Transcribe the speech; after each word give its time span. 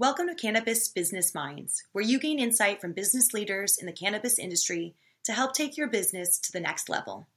Welcome 0.00 0.28
to 0.28 0.34
Cannabis 0.34 0.88
Business 0.88 1.34
Minds, 1.34 1.84
where 1.92 2.02
you 2.02 2.18
gain 2.18 2.38
insight 2.38 2.80
from 2.80 2.94
business 2.94 3.34
leaders 3.34 3.76
in 3.76 3.84
the 3.84 3.92
cannabis 3.92 4.38
industry 4.38 4.94
to 5.24 5.32
help 5.34 5.52
take 5.52 5.76
your 5.76 5.88
business 5.88 6.38
to 6.38 6.52
the 6.52 6.58
next 6.58 6.88
level. 6.88 7.28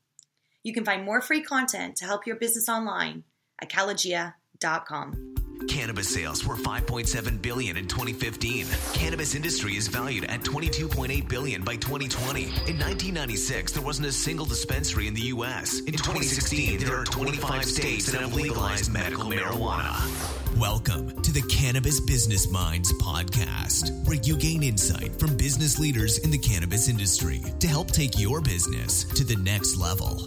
You 0.63 0.73
can 0.73 0.85
find 0.85 1.03
more 1.03 1.19
free 1.19 1.41
content 1.41 1.97
to 1.97 2.05
help 2.05 2.25
your 2.25 2.37
business 2.37 2.69
online 2.69 3.25
at 3.61 3.69
kalogia.com. 3.69 5.35
Cannabis 5.67 6.07
sales 6.07 6.45
were 6.45 6.55
5.7 6.55 7.41
billion 7.41 7.75
in 7.75 7.85
2015. 7.85 8.66
Cannabis 8.93 9.36
industry 9.36 9.75
is 9.75 9.89
valued 9.89 10.23
at 10.23 10.39
22.8 10.43 11.27
billion 11.27 11.66
by 11.66 11.75
2020. 11.75 12.43
In 12.43 12.80
1996, 12.80 13.73
there 13.73 13.84
wasn't 13.84 14.07
a 14.07 14.11
single 14.14 14.45
dispensary 14.45 15.07
in 15.07 15.14
the 15.14 15.34
US. 15.34 15.80
In 15.82 15.91
2016, 15.91 16.80
there 16.80 16.98
are 16.98 17.04
25 17.04 17.66
states 17.66 18.09
that 18.09 18.21
have 18.21 18.34
legalized 18.34 18.93
medical 18.93 19.25
marijuana. 19.25 20.32
Welcome 20.64 21.21
to 21.23 21.34
the 21.34 21.41
Cannabis 21.50 22.00
Business 22.00 22.50
Minds 22.50 22.93
podcast, 22.93 23.91
where 24.07 24.16
you 24.16 24.38
gain 24.38 24.64
insight 24.64 25.14
from 25.19 25.36
business 25.36 25.78
leaders 25.78 26.19
in 26.19 26.32
the 26.32 26.38
cannabis 26.38 26.88
industry 26.88 27.42
to 27.60 27.68
help 27.68 27.92
take 27.92 28.18
your 28.18 28.39
business 28.39 29.04
to 29.04 29.25
the 29.25 29.36
next 29.36 29.75
level. 29.75 30.25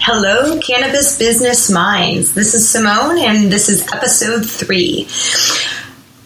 Hello, 0.00 0.60
Cannabis 0.60 1.16
Business 1.20 1.70
Minds. 1.70 2.34
This 2.34 2.52
is 2.54 2.68
Simone, 2.68 3.16
and 3.16 3.52
this 3.52 3.68
is 3.68 3.86
episode 3.92 4.44
three. 4.44 5.06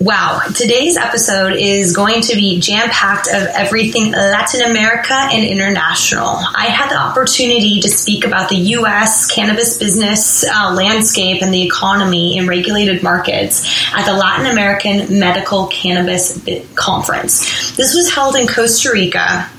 Wow, 0.01 0.43
today's 0.55 0.97
episode 0.97 1.55
is 1.55 1.93
going 1.93 2.20
to 2.23 2.37
be 2.37 2.61
jam 2.61 2.88
packed 2.88 3.27
of 3.27 3.48
everything 3.48 4.12
Latin 4.12 4.62
America 4.71 5.12
and 5.12 5.45
international. 5.45 6.38
I 6.55 6.66
had 6.66 6.88
the 6.88 6.97
opportunity 6.97 7.80
to 7.80 7.88
speak 7.88 8.24
about 8.24 8.48
the 8.48 8.55
U.S. 8.79 9.29
cannabis 9.29 9.77
business 9.77 10.45
uh, 10.45 10.73
landscape 10.73 11.43
and 11.43 11.52
the 11.52 11.66
economy 11.66 12.38
in 12.38 12.47
regulated 12.47 13.02
markets 13.02 13.66
at 13.93 14.07
the 14.07 14.12
Latin 14.12 14.47
American 14.47 15.19
Medical 15.19 15.66
Cannabis 15.66 16.46
Conference. 16.77 17.73
This 17.73 17.96
was 17.96 18.15
held 18.15 18.37
in 18.37 18.46
Costa 18.46 18.93
Rica 18.93 19.51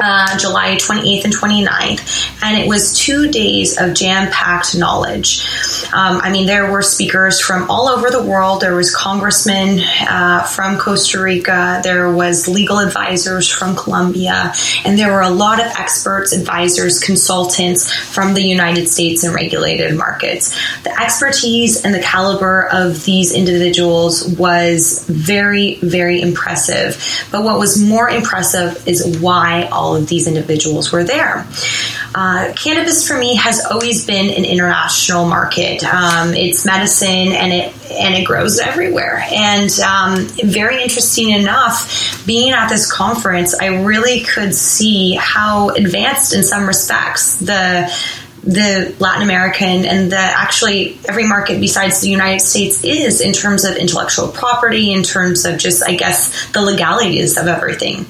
uh, 0.00 0.38
July 0.38 0.76
28th 0.76 1.24
and 1.24 1.34
29th, 1.34 2.42
and 2.42 2.58
it 2.58 2.68
was 2.68 2.98
two 2.98 3.30
days 3.30 3.80
of 3.80 3.94
jam 3.94 4.30
packed 4.30 4.76
knowledge. 4.76 5.44
Um, 5.92 6.20
I 6.20 6.30
mean, 6.30 6.46
there 6.46 6.70
were 6.70 6.82
speakers 6.82 7.40
from 7.40 7.70
all 7.70 7.88
over 7.88 8.10
the 8.10 8.22
world. 8.22 8.60
There 8.60 8.74
was 8.74 8.94
congressmen 8.94 9.80
uh, 10.08 10.42
from 10.44 10.78
Costa 10.78 11.20
Rica. 11.20 11.80
There 11.82 12.12
was 12.12 12.48
legal 12.48 12.78
advisors 12.78 13.48
from 13.48 13.76
Colombia, 13.76 14.52
and 14.84 14.98
there 14.98 15.12
were 15.12 15.22
a 15.22 15.30
lot 15.30 15.60
of 15.60 15.66
experts, 15.78 16.32
advisors, 16.32 16.98
consultants 17.00 17.92
from 17.92 18.34
the 18.34 18.42
United 18.42 18.88
States 18.88 19.24
and 19.24 19.34
regulated 19.34 19.96
markets. 19.96 20.56
The 20.82 21.00
expertise 21.00 21.84
and 21.84 21.94
the 21.94 22.02
caliber 22.02 22.68
of 22.72 23.04
these 23.04 23.32
individuals 23.32 24.24
was 24.36 25.04
very, 25.08 25.76
very 25.76 26.20
impressive. 26.20 27.02
But 27.30 27.44
what 27.44 27.58
was 27.58 27.82
more 27.82 28.08
impressive 28.08 28.86
is 28.86 29.18
why 29.20 29.68
all 29.72 29.87
all 29.88 29.96
of 29.96 30.06
these 30.06 30.26
individuals 30.26 30.92
were 30.92 31.04
there. 31.04 31.46
Uh, 32.14 32.52
cannabis 32.54 33.06
for 33.06 33.16
me 33.16 33.36
has 33.36 33.64
always 33.64 34.06
been 34.06 34.28
an 34.30 34.44
international 34.44 35.26
market. 35.26 35.82
Um, 35.82 36.34
it's 36.34 36.64
medicine 36.66 37.32
and 37.32 37.52
it 37.52 37.74
and 37.90 38.14
it 38.14 38.26
grows 38.26 38.58
everywhere. 38.58 39.24
And 39.32 39.70
um, 39.80 40.26
very 40.44 40.82
interesting 40.82 41.30
enough, 41.30 42.22
being 42.26 42.52
at 42.52 42.68
this 42.68 42.90
conference, 42.90 43.54
I 43.54 43.82
really 43.82 44.20
could 44.20 44.54
see 44.54 45.14
how 45.14 45.70
advanced 45.70 46.34
in 46.34 46.42
some 46.42 46.66
respects 46.66 47.36
the 47.36 47.90
the 48.48 48.94
Latin 48.98 49.22
American 49.22 49.84
and 49.84 50.10
the 50.10 50.16
actually 50.16 50.98
every 51.06 51.26
market 51.26 51.60
besides 51.60 52.00
the 52.00 52.08
United 52.08 52.40
States 52.40 52.82
is 52.82 53.20
in 53.20 53.32
terms 53.32 53.64
of 53.64 53.76
intellectual 53.76 54.28
property, 54.28 54.92
in 54.92 55.02
terms 55.02 55.44
of 55.44 55.58
just, 55.58 55.82
I 55.82 55.94
guess, 55.94 56.50
the 56.52 56.62
legalities 56.62 57.36
of 57.36 57.46
everything. 57.46 58.06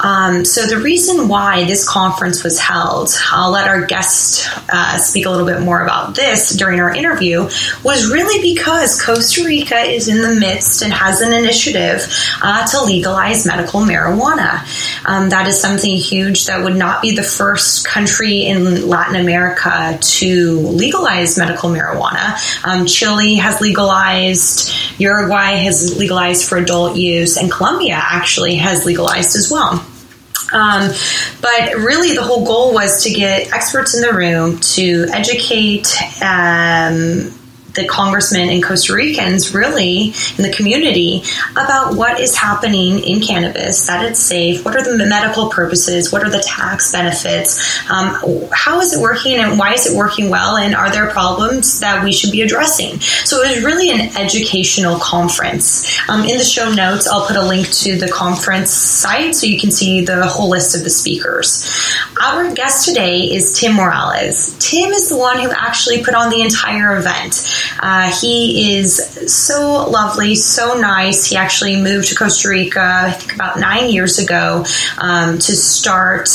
Um, 0.00 0.44
so 0.44 0.66
the 0.66 0.78
reason 0.78 1.28
why 1.28 1.64
this 1.64 1.88
conference 1.88 2.44
was 2.44 2.58
held, 2.58 3.10
I'll 3.30 3.50
let 3.50 3.66
our 3.68 3.84
guest 3.84 4.48
uh, 4.72 4.96
speak 4.98 5.26
a 5.26 5.30
little 5.30 5.46
bit 5.46 5.60
more 5.60 5.82
about 5.82 6.14
this 6.14 6.54
during 6.54 6.80
our 6.80 6.94
interview, 6.94 7.42
was 7.82 8.10
really 8.10 8.40
because 8.42 9.02
Costa 9.02 9.44
Rica 9.44 9.78
is 9.78 10.08
in 10.08 10.22
the 10.22 10.38
midst 10.38 10.82
and 10.82 10.92
has 10.92 11.20
an 11.20 11.32
initiative 11.32 12.06
uh, 12.42 12.66
to 12.66 12.82
legalize 12.82 13.46
medical 13.46 13.80
marijuana. 13.80 14.60
Um, 15.04 15.30
that 15.30 15.48
is 15.48 15.60
something 15.60 15.96
huge 15.96 16.46
that 16.46 16.62
would 16.62 16.76
not 16.76 17.02
be 17.02 17.14
the 17.14 17.22
first 17.22 17.86
country 17.86 18.46
in 18.46 18.88
Latin 18.88 19.16
America 19.16 19.98
to 20.00 20.60
legalize 20.60 21.36
medical 21.38 21.70
marijuana. 21.70 22.36
Um, 22.64 22.86
Chile 22.86 23.36
has 23.36 23.60
legalized, 23.60 24.72
Uruguay 24.98 25.56
has 25.56 25.96
legalized 25.98 26.48
for 26.48 26.58
adult 26.58 26.96
use, 26.96 27.36
and 27.36 27.50
Colombia 27.50 27.98
actually 28.00 28.56
has 28.56 28.84
legalized 28.84 29.36
as 29.36 29.50
well. 29.50 29.84
Um, 30.52 30.90
but 31.40 31.74
really, 31.76 32.14
the 32.14 32.22
whole 32.22 32.44
goal 32.44 32.72
was 32.72 33.02
to 33.04 33.10
get 33.10 33.52
experts 33.52 33.94
in 33.94 34.02
the 34.02 34.12
room 34.12 34.58
to 34.60 35.06
educate 35.12 35.88
um, 36.22 37.32
the 37.74 37.86
congressmen 37.86 38.48
and 38.48 38.62
Costa 38.62 38.94
Ricans 38.94 39.54
really 39.54 40.06
in 40.36 40.42
the 40.42 40.52
community 40.54 41.22
about 41.52 41.94
what 41.94 42.20
is 42.20 42.36
happening 42.36 42.98
in 43.00 43.20
cannabis, 43.20 43.86
that 43.86 44.04
it's 44.04 44.18
safe, 44.18 44.64
what 44.64 44.74
are 44.76 44.82
the 44.82 45.06
medical 45.06 45.48
purposes, 45.48 46.12
what 46.12 46.22
are 46.22 46.30
the 46.30 46.40
tax 46.40 46.92
benefits, 46.92 47.80
um, 47.90 48.16
how 48.52 48.80
is 48.80 48.94
it 48.94 49.00
working 49.00 49.36
and 49.36 49.58
why 49.58 49.74
is 49.74 49.86
it 49.86 49.96
working 49.96 50.30
well, 50.30 50.56
and 50.56 50.74
are 50.74 50.90
there 50.90 51.08
problems 51.10 51.80
that 51.80 52.02
we 52.02 52.12
should 52.12 52.32
be 52.32 52.42
addressing? 52.42 52.98
So 53.00 53.42
it 53.42 53.56
was 53.56 53.64
really 53.64 53.90
an 53.90 54.16
educational 54.16 54.98
conference. 54.98 55.86
Um, 56.08 56.22
in 56.22 56.38
the 56.38 56.44
show 56.44 56.72
notes, 56.72 57.06
I'll 57.06 57.26
put 57.26 57.36
a 57.36 57.42
link 57.44 57.68
to 57.68 57.96
the 57.96 58.08
conference 58.08 58.70
site 58.70 59.34
so 59.34 59.46
you 59.46 59.60
can 59.60 59.70
see 59.70 60.04
the 60.04 60.26
whole 60.26 60.48
list 60.48 60.74
of 60.74 60.84
the 60.84 60.90
speakers. 60.90 61.64
Our 62.22 62.52
guest 62.54 62.88
today 62.88 63.20
is 63.20 63.58
Tim 63.58 63.74
Morales. 63.74 64.56
Tim 64.58 64.90
is 64.90 65.08
the 65.08 65.16
one 65.16 65.38
who 65.38 65.50
actually 65.50 66.02
put 66.02 66.14
on 66.14 66.30
the 66.30 66.40
entire 66.40 66.96
event. 66.96 67.44
Uh, 67.80 68.10
he 68.20 68.78
is 68.78 69.32
so 69.32 69.88
lovely, 69.88 70.34
so 70.34 70.78
nice. 70.78 71.26
He 71.26 71.36
actually 71.36 71.80
moved 71.80 72.08
to 72.08 72.14
Costa 72.14 72.48
Rica, 72.48 73.04
I 73.06 73.12
think 73.12 73.34
about 73.34 73.58
nine 73.58 73.90
years 73.90 74.18
ago, 74.18 74.64
um, 74.98 75.38
to 75.38 75.56
start 75.56 76.28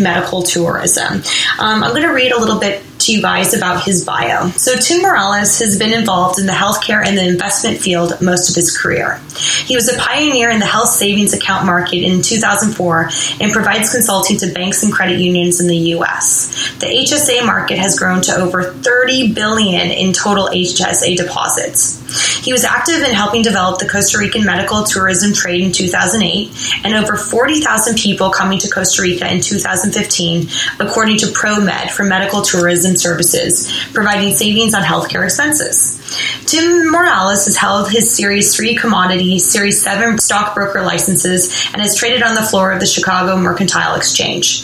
medical 0.00 0.42
tourism. 0.42 1.22
Um, 1.58 1.82
I'm 1.82 1.90
going 1.90 2.02
to 2.02 2.12
read 2.12 2.32
a 2.32 2.38
little 2.38 2.58
bit 2.58 2.82
to 3.02 3.12
you 3.12 3.22
guys 3.22 3.54
about 3.54 3.84
his 3.84 4.04
bio. 4.04 4.48
So, 4.50 4.76
Tim 4.76 5.02
Morales 5.02 5.58
has 5.58 5.78
been 5.78 5.92
involved 5.92 6.38
in 6.38 6.46
the 6.46 6.52
healthcare 6.52 7.06
and 7.06 7.16
the 7.16 7.26
investment 7.26 7.78
field 7.78 8.20
most 8.20 8.48
of 8.48 8.54
his 8.54 8.76
career. 8.76 9.20
He 9.66 9.76
was 9.76 9.88
a 9.88 9.98
pioneer 9.98 10.50
in 10.50 10.58
the 10.58 10.66
health 10.66 10.88
savings 10.88 11.32
account 11.32 11.66
market 11.66 12.02
in 12.02 12.22
2004 12.22 13.10
and 13.40 13.52
provides 13.52 13.90
consulting 13.90 14.36
to 14.38 14.52
banks 14.52 14.82
and 14.82 14.92
credit 14.92 15.18
unions 15.20 15.60
in 15.60 15.68
the 15.68 15.76
U.S. 15.76 16.72
The 16.80 16.86
HSA 16.86 17.44
market 17.46 17.78
has 17.78 17.98
grown 17.98 18.22
to 18.22 18.34
over 18.36 18.72
30 18.72 19.32
billion 19.34 19.90
in 19.90 20.12
total 20.12 20.48
HSA 20.48 21.16
deposits. 21.16 22.01
He 22.42 22.52
was 22.52 22.64
active 22.64 23.02
in 23.02 23.12
helping 23.12 23.42
develop 23.42 23.78
the 23.78 23.88
Costa 23.88 24.18
Rican 24.18 24.44
medical 24.44 24.84
tourism 24.84 25.32
trade 25.32 25.62
in 25.62 25.72
2008 25.72 26.82
and 26.84 26.94
over 26.94 27.16
40,000 27.16 27.96
people 27.96 28.30
coming 28.30 28.58
to 28.58 28.70
Costa 28.70 29.02
Rica 29.02 29.32
in 29.32 29.40
2015, 29.40 30.48
according 30.80 31.18
to 31.18 31.26
ProMed 31.26 31.90
for 31.90 32.04
medical 32.04 32.42
tourism 32.42 32.96
services, 32.96 33.72
providing 33.92 34.34
savings 34.34 34.74
on 34.74 34.82
healthcare 34.82 35.24
expenses. 35.24 35.98
Tim 36.46 36.90
Morales 36.90 37.46
has 37.46 37.56
held 37.56 37.90
his 37.90 38.14
Series 38.14 38.54
3 38.54 38.74
commodity, 38.76 39.38
Series 39.38 39.80
7 39.80 40.18
stockbroker 40.18 40.82
licenses, 40.82 41.66
and 41.72 41.80
has 41.80 41.96
traded 41.96 42.22
on 42.22 42.34
the 42.34 42.42
floor 42.42 42.72
of 42.72 42.80
the 42.80 42.86
Chicago 42.86 43.36
Mercantile 43.36 43.94
Exchange. 43.94 44.62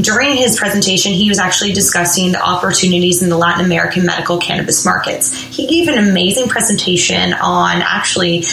During 0.00 0.36
his 0.36 0.58
presentation, 0.58 1.12
he 1.12 1.28
was 1.28 1.38
actually 1.38 1.72
discussing 1.72 2.32
the 2.32 2.42
opportunities 2.42 3.22
in 3.22 3.28
the 3.28 3.36
Latin 3.36 3.64
American 3.64 4.06
medical 4.06 4.38
cannabis 4.38 4.84
markets. 4.84 5.32
He 5.32 5.66
gave 5.66 5.88
an 5.88 5.98
amazing 5.98 6.48
presentation 6.48 7.34
on 7.34 7.82
actually 7.82 8.44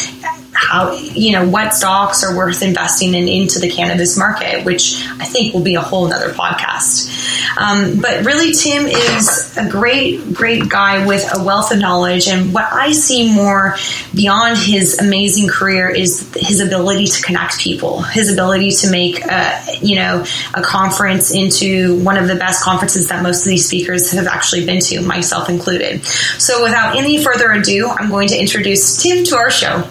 how 0.60 0.92
you 0.94 1.31
know 1.31 1.48
what 1.48 1.74
stocks 1.74 2.24
are 2.24 2.36
worth 2.36 2.62
investing 2.62 3.13
in 3.13 3.30
into 3.30 3.60
the 3.60 3.69
cannabis 3.69 4.18
market, 4.18 4.66
which 4.66 5.02
I 5.19 5.25
think 5.25 5.54
will 5.54 5.63
be 5.63 5.75
a 5.75 5.81
whole 5.81 6.12
other 6.12 6.34
podcast. 6.34 7.38
Um, 7.60 8.00
but 8.00 8.26
really, 8.26 8.54
Tim 8.54 8.86
is 8.88 9.58
a 9.58 9.70
great, 9.70 10.34
great 10.34 10.70
guy 10.70 11.06
with 11.06 11.30
a 11.36 11.44
wealth 11.44 11.72
of 11.72 11.80
knowledge, 11.80 12.28
and 12.28 12.54
what 12.54 12.72
I 12.72 12.94
see 12.94 13.34
more 13.34 13.76
beyond 14.16 14.58
his 14.58 14.98
amazing 15.00 15.50
career 15.50 15.90
is 15.90 16.34
his 16.36 16.62
ability 16.62 17.08
to 17.08 17.22
connect 17.22 17.60
people, 17.60 18.02
his 18.02 18.32
ability 18.32 18.72
to 18.72 18.90
make 18.90 19.26
a, 19.26 19.62
you 19.82 19.98
know 19.98 20.26
a 20.54 20.62
conference 20.62 21.32
into 21.32 22.02
one 22.02 22.18
of 22.18 22.30
the 22.30 22.36
best 22.36 22.64
conferences 22.64 23.10
that 23.10 23.22
most 23.22 23.42
of 23.42 23.50
these 23.50 23.68
speakers 23.68 24.12
have 24.12 24.28
actually 24.28 24.66
been 24.66 24.80
to, 24.80 25.02
myself 25.02 25.50
included. 25.50 26.04
So, 26.06 26.64
without 26.64 26.96
any 26.96 27.22
further 27.22 27.52
ado, 27.52 27.90
I'm 27.90 28.10
going 28.10 28.30
to 28.30 28.40
introduce 28.40 29.04
Tim 29.04 29.26
to 29.26 29.36
our 29.36 29.52
show. 29.52 29.84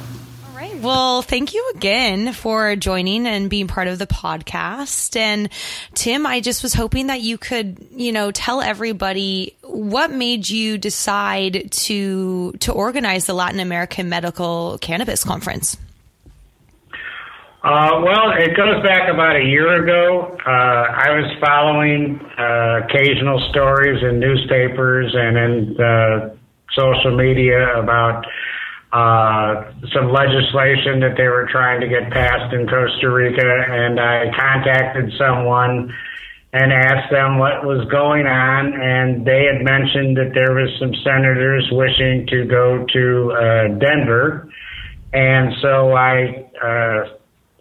Well, 0.89 1.21
thank 1.21 1.53
you 1.53 1.71
again 1.75 2.33
for 2.33 2.75
joining 2.75 3.27
and 3.27 3.51
being 3.51 3.67
part 3.67 3.89
of 3.89 3.99
the 3.99 4.07
podcast. 4.07 5.17
And 5.17 5.51
Tim, 5.93 6.25
I 6.25 6.41
just 6.41 6.63
was 6.63 6.73
hoping 6.73 7.09
that 7.09 7.21
you 7.21 7.37
could, 7.37 7.89
you 7.91 8.11
know, 8.11 8.31
tell 8.31 8.63
everybody 8.63 9.55
what 9.61 10.11
made 10.11 10.49
you 10.49 10.79
decide 10.79 11.71
to 11.73 12.53
to 12.53 12.73
organize 12.73 13.27
the 13.27 13.35
Latin 13.35 13.61
American 13.61 14.09
Medical 14.09 14.79
Cannabis 14.81 15.25
Conference. 15.25 15.77
Uh, 17.63 18.01
well, 18.03 18.31
it 18.39 18.57
goes 18.57 18.83
back 18.83 19.13
about 19.13 19.37
a 19.37 19.45
year 19.45 19.83
ago. 19.83 20.39
Uh, 20.47 20.51
I 20.51 21.11
was 21.11 21.37
following 21.39 22.19
uh, 22.39 22.87
occasional 22.87 23.47
stories 23.51 24.03
in 24.03 24.21
newspapers 24.21 25.15
and 25.15 25.37
in 25.37 25.81
uh, 25.85 26.35
social 26.75 27.15
media 27.15 27.79
about 27.79 28.25
uh, 28.93 29.73
some 29.93 30.13
legislation 30.13 31.01
that 31.01 31.15
they 31.17 31.29
were 31.29 31.47
trying 31.51 31.81
to 31.81 31.89
get 31.89 32.11
passed 32.11 32.55
in 32.55 32.67
Costa 32.67 33.11
Rica, 33.11 33.45
and 33.45 34.01
I 34.01 34.33
contacted 34.35 35.13
someone 35.19 35.93
and 36.53 36.73
asked 36.73 37.11
them 37.13 37.39
what 37.39 37.65
was 37.67 37.87
going 37.91 38.27
on, 38.27 38.73
and 38.73 39.27
they 39.27 39.45
had 39.45 39.63
mentioned 39.63 40.17
that 40.17 40.33
there 40.33 40.55
was 40.57 40.73
some 40.81 40.95
senators 41.05 41.69
wishing 41.71 42.27
to 42.29 42.47
go 42.47 42.87
to 42.89 43.33
uh, 43.33 43.69
Denver, 43.77 44.49
and 45.13 45.53
so 45.61 45.93
I 45.93 46.49
uh, 46.57 47.19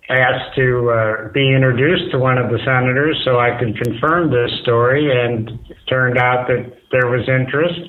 asked 0.10 0.56
to 0.56 0.90
uh, 0.90 1.32
be 1.34 1.54
introduced 1.54 2.12
to 2.12 2.20
one 2.20 2.38
of 2.38 2.50
the 2.50 2.60
senators 2.64 3.22
so 3.26 3.38
I 3.38 3.60
could 3.60 3.76
confirm 3.84 4.32
this 4.32 4.52
story, 4.62 5.12
and 5.12 5.50
it 5.70 5.78
turned 5.90 6.18
out 6.18 6.48
that 6.48 6.72
there 6.92 7.12
was 7.12 7.28
interest. 7.28 7.82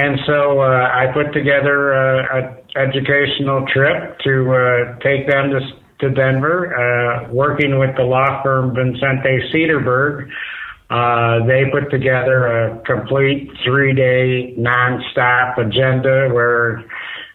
And 0.00 0.18
so 0.26 0.60
uh, 0.60 0.88
I 0.94 1.12
put 1.12 1.30
together 1.34 1.92
an 1.92 2.56
educational 2.74 3.66
trip 3.70 4.18
to 4.20 4.32
uh, 4.48 4.98
take 5.00 5.28
them 5.28 5.50
to, 5.50 5.60
to 6.00 6.14
Denver, 6.14 6.72
uh, 6.72 7.30
working 7.30 7.78
with 7.78 7.94
the 7.98 8.04
law 8.04 8.42
firm 8.42 8.74
Vicente 8.74 9.52
Sederberg. 9.52 10.30
Uh, 10.88 11.44
they 11.46 11.64
put 11.70 11.90
together 11.90 12.46
a 12.46 12.80
complete 12.86 13.50
three-day 13.62 14.54
nonstop 14.58 15.58
agenda 15.58 16.32
where 16.32 16.82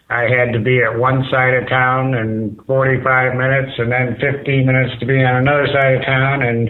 I 0.10 0.24
had 0.24 0.52
to 0.54 0.60
be 0.60 0.82
at 0.82 0.98
one 0.98 1.24
side 1.30 1.54
of 1.54 1.70
town 1.70 2.16
in 2.16 2.60
45 2.66 3.36
minutes 3.36 3.74
and 3.78 3.92
then 3.92 4.18
15 4.20 4.66
minutes 4.66 5.00
to 5.02 5.06
be 5.06 5.24
on 5.24 5.36
another 5.36 5.68
side 5.68 5.98
of 5.98 6.02
town 6.04 6.42
and 6.42 6.70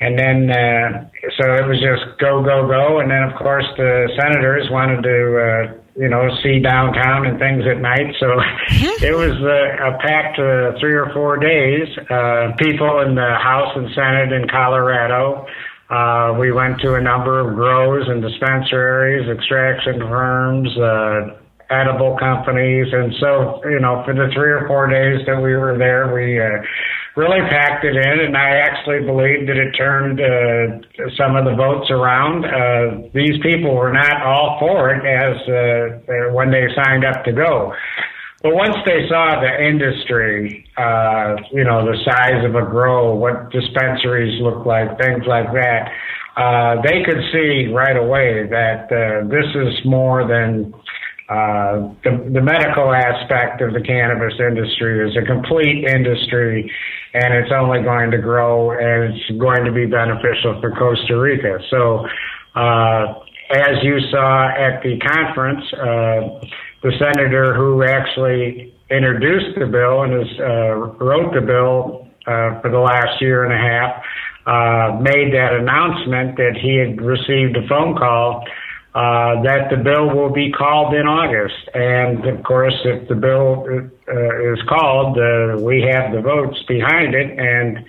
and 0.00 0.18
then 0.18 0.50
uh, 0.50 1.08
so 1.40 1.54
it 1.54 1.66
was 1.66 1.80
just 1.80 2.18
go 2.18 2.42
go 2.42 2.66
go. 2.66 3.00
And 3.00 3.10
then 3.10 3.22
of 3.22 3.34
course 3.36 3.66
the 3.76 4.08
senators 4.20 4.68
wanted 4.70 5.02
to 5.02 5.18
uh, 5.38 6.00
you 6.00 6.08
know 6.08 6.28
see 6.42 6.60
downtown 6.60 7.26
and 7.26 7.38
things 7.38 7.64
at 7.66 7.80
night. 7.80 8.14
So 8.20 8.38
it 9.02 9.16
was 9.16 9.32
uh, 9.40 9.88
a 9.88 9.98
packed 9.98 10.38
uh, 10.38 10.78
three 10.80 10.94
or 10.94 11.10
four 11.12 11.38
days. 11.38 11.88
Uh, 12.10 12.52
people 12.58 13.00
in 13.00 13.14
the 13.14 13.36
house 13.40 13.72
and 13.76 13.88
senate 13.94 14.32
in 14.32 14.48
colorado 14.48 15.46
uh, 15.88 16.34
we 16.38 16.50
went 16.50 16.80
to 16.80 16.94
a 16.94 17.00
number 17.00 17.38
of 17.38 17.54
grows 17.54 18.08
and 18.08 18.20
dispensaries 18.20 19.28
extraction 19.30 20.00
firms 20.00 20.68
uh, 20.78 21.38
edible 21.70 22.16
companies. 22.18 22.86
And 22.92 23.14
so, 23.20 23.60
you 23.64 23.78
know, 23.80 24.02
for 24.04 24.14
the 24.14 24.30
three 24.34 24.50
or 24.50 24.66
four 24.66 24.88
days 24.88 25.24
that 25.26 25.36
we 25.36 25.54
were 25.54 25.78
there, 25.78 26.12
we 26.12 26.40
uh, 26.40 26.62
really 27.16 27.40
packed 27.48 27.84
it 27.84 27.96
in. 27.96 28.20
And 28.26 28.36
I 28.36 28.60
actually 28.60 29.00
believe 29.00 29.46
that 29.48 29.56
it 29.56 29.72
turned 29.72 30.20
uh, 30.20 31.10
some 31.16 31.34
of 31.34 31.44
the 31.44 31.56
votes 31.56 31.90
around. 31.90 32.44
Uh, 32.44 33.08
these 33.14 33.40
people 33.42 33.74
were 33.74 33.92
not 33.92 34.22
all 34.22 34.58
for 34.60 34.94
it 34.94 35.02
as 35.04 35.36
uh, 35.48 36.32
when 36.32 36.50
they 36.50 36.68
signed 36.76 37.04
up 37.04 37.24
to 37.24 37.32
go. 37.32 37.72
But 38.42 38.54
once 38.54 38.76
they 38.84 39.08
saw 39.08 39.40
the 39.40 39.66
industry, 39.66 40.68
uh, 40.76 41.36
you 41.52 41.64
know, 41.64 41.84
the 41.84 41.96
size 42.04 42.44
of 42.44 42.54
a 42.54 42.68
grow, 42.68 43.14
what 43.14 43.50
dispensaries 43.50 44.40
look 44.42 44.66
like, 44.66 44.98
things 45.00 45.24
like 45.26 45.50
that, 45.52 45.90
uh, 46.36 46.82
they 46.82 47.02
could 47.02 47.18
see 47.32 47.72
right 47.72 47.96
away 47.96 48.46
that 48.46 48.92
uh, 48.92 49.26
this 49.26 49.46
is 49.54 49.84
more 49.86 50.28
than 50.28 50.74
uh, 51.28 51.90
the, 52.04 52.30
the 52.34 52.40
medical 52.40 52.94
aspect 52.94 53.60
of 53.60 53.72
the 53.72 53.80
cannabis 53.80 54.34
industry 54.38 55.08
is 55.08 55.16
a 55.16 55.26
complete 55.26 55.84
industry 55.84 56.70
and 57.14 57.34
it's 57.34 57.50
only 57.50 57.82
going 57.82 58.10
to 58.12 58.18
grow 58.18 58.70
and 58.70 59.12
it's 59.12 59.40
going 59.40 59.64
to 59.64 59.72
be 59.72 59.86
beneficial 59.86 60.60
for 60.60 60.70
Costa 60.72 61.18
Rica. 61.18 61.58
So, 61.70 62.06
uh, 62.54 63.20
as 63.50 63.82
you 63.82 63.98
saw 64.10 64.48
at 64.50 64.82
the 64.82 64.98
conference, 64.98 65.64
uh, 65.72 66.46
the 66.82 66.92
senator 66.98 67.54
who 67.54 67.82
actually 67.82 68.74
introduced 68.90 69.58
the 69.58 69.66
bill 69.66 70.02
and 70.02 70.12
has, 70.12 70.40
uh, 70.40 71.04
wrote 71.04 71.34
the 71.34 71.40
bill 71.40 72.06
uh, 72.26 72.60
for 72.60 72.70
the 72.70 72.78
last 72.78 73.20
year 73.20 73.44
and 73.44 73.52
a 73.52 73.58
half 73.58 74.02
uh, 74.46 74.98
made 75.02 75.34
that 75.34 75.58
announcement 75.58 76.36
that 76.36 76.54
he 76.54 76.78
had 76.78 77.00
received 77.02 77.56
a 77.56 77.66
phone 77.68 77.96
call 77.96 78.44
uh, 78.96 79.42
that 79.42 79.68
the 79.68 79.76
bill 79.76 80.08
will 80.08 80.32
be 80.32 80.50
called 80.50 80.94
in 80.94 81.06
August. 81.06 81.68
And 81.74 82.24
of 82.24 82.42
course, 82.42 82.72
if 82.86 83.06
the 83.08 83.14
bill 83.14 83.66
uh, 83.68 84.52
is 84.54 84.58
called, 84.66 85.18
uh, 85.18 85.60
we 85.60 85.82
have 85.82 86.12
the 86.12 86.22
votes 86.22 86.56
behind 86.66 87.14
it, 87.14 87.38
and 87.38 87.84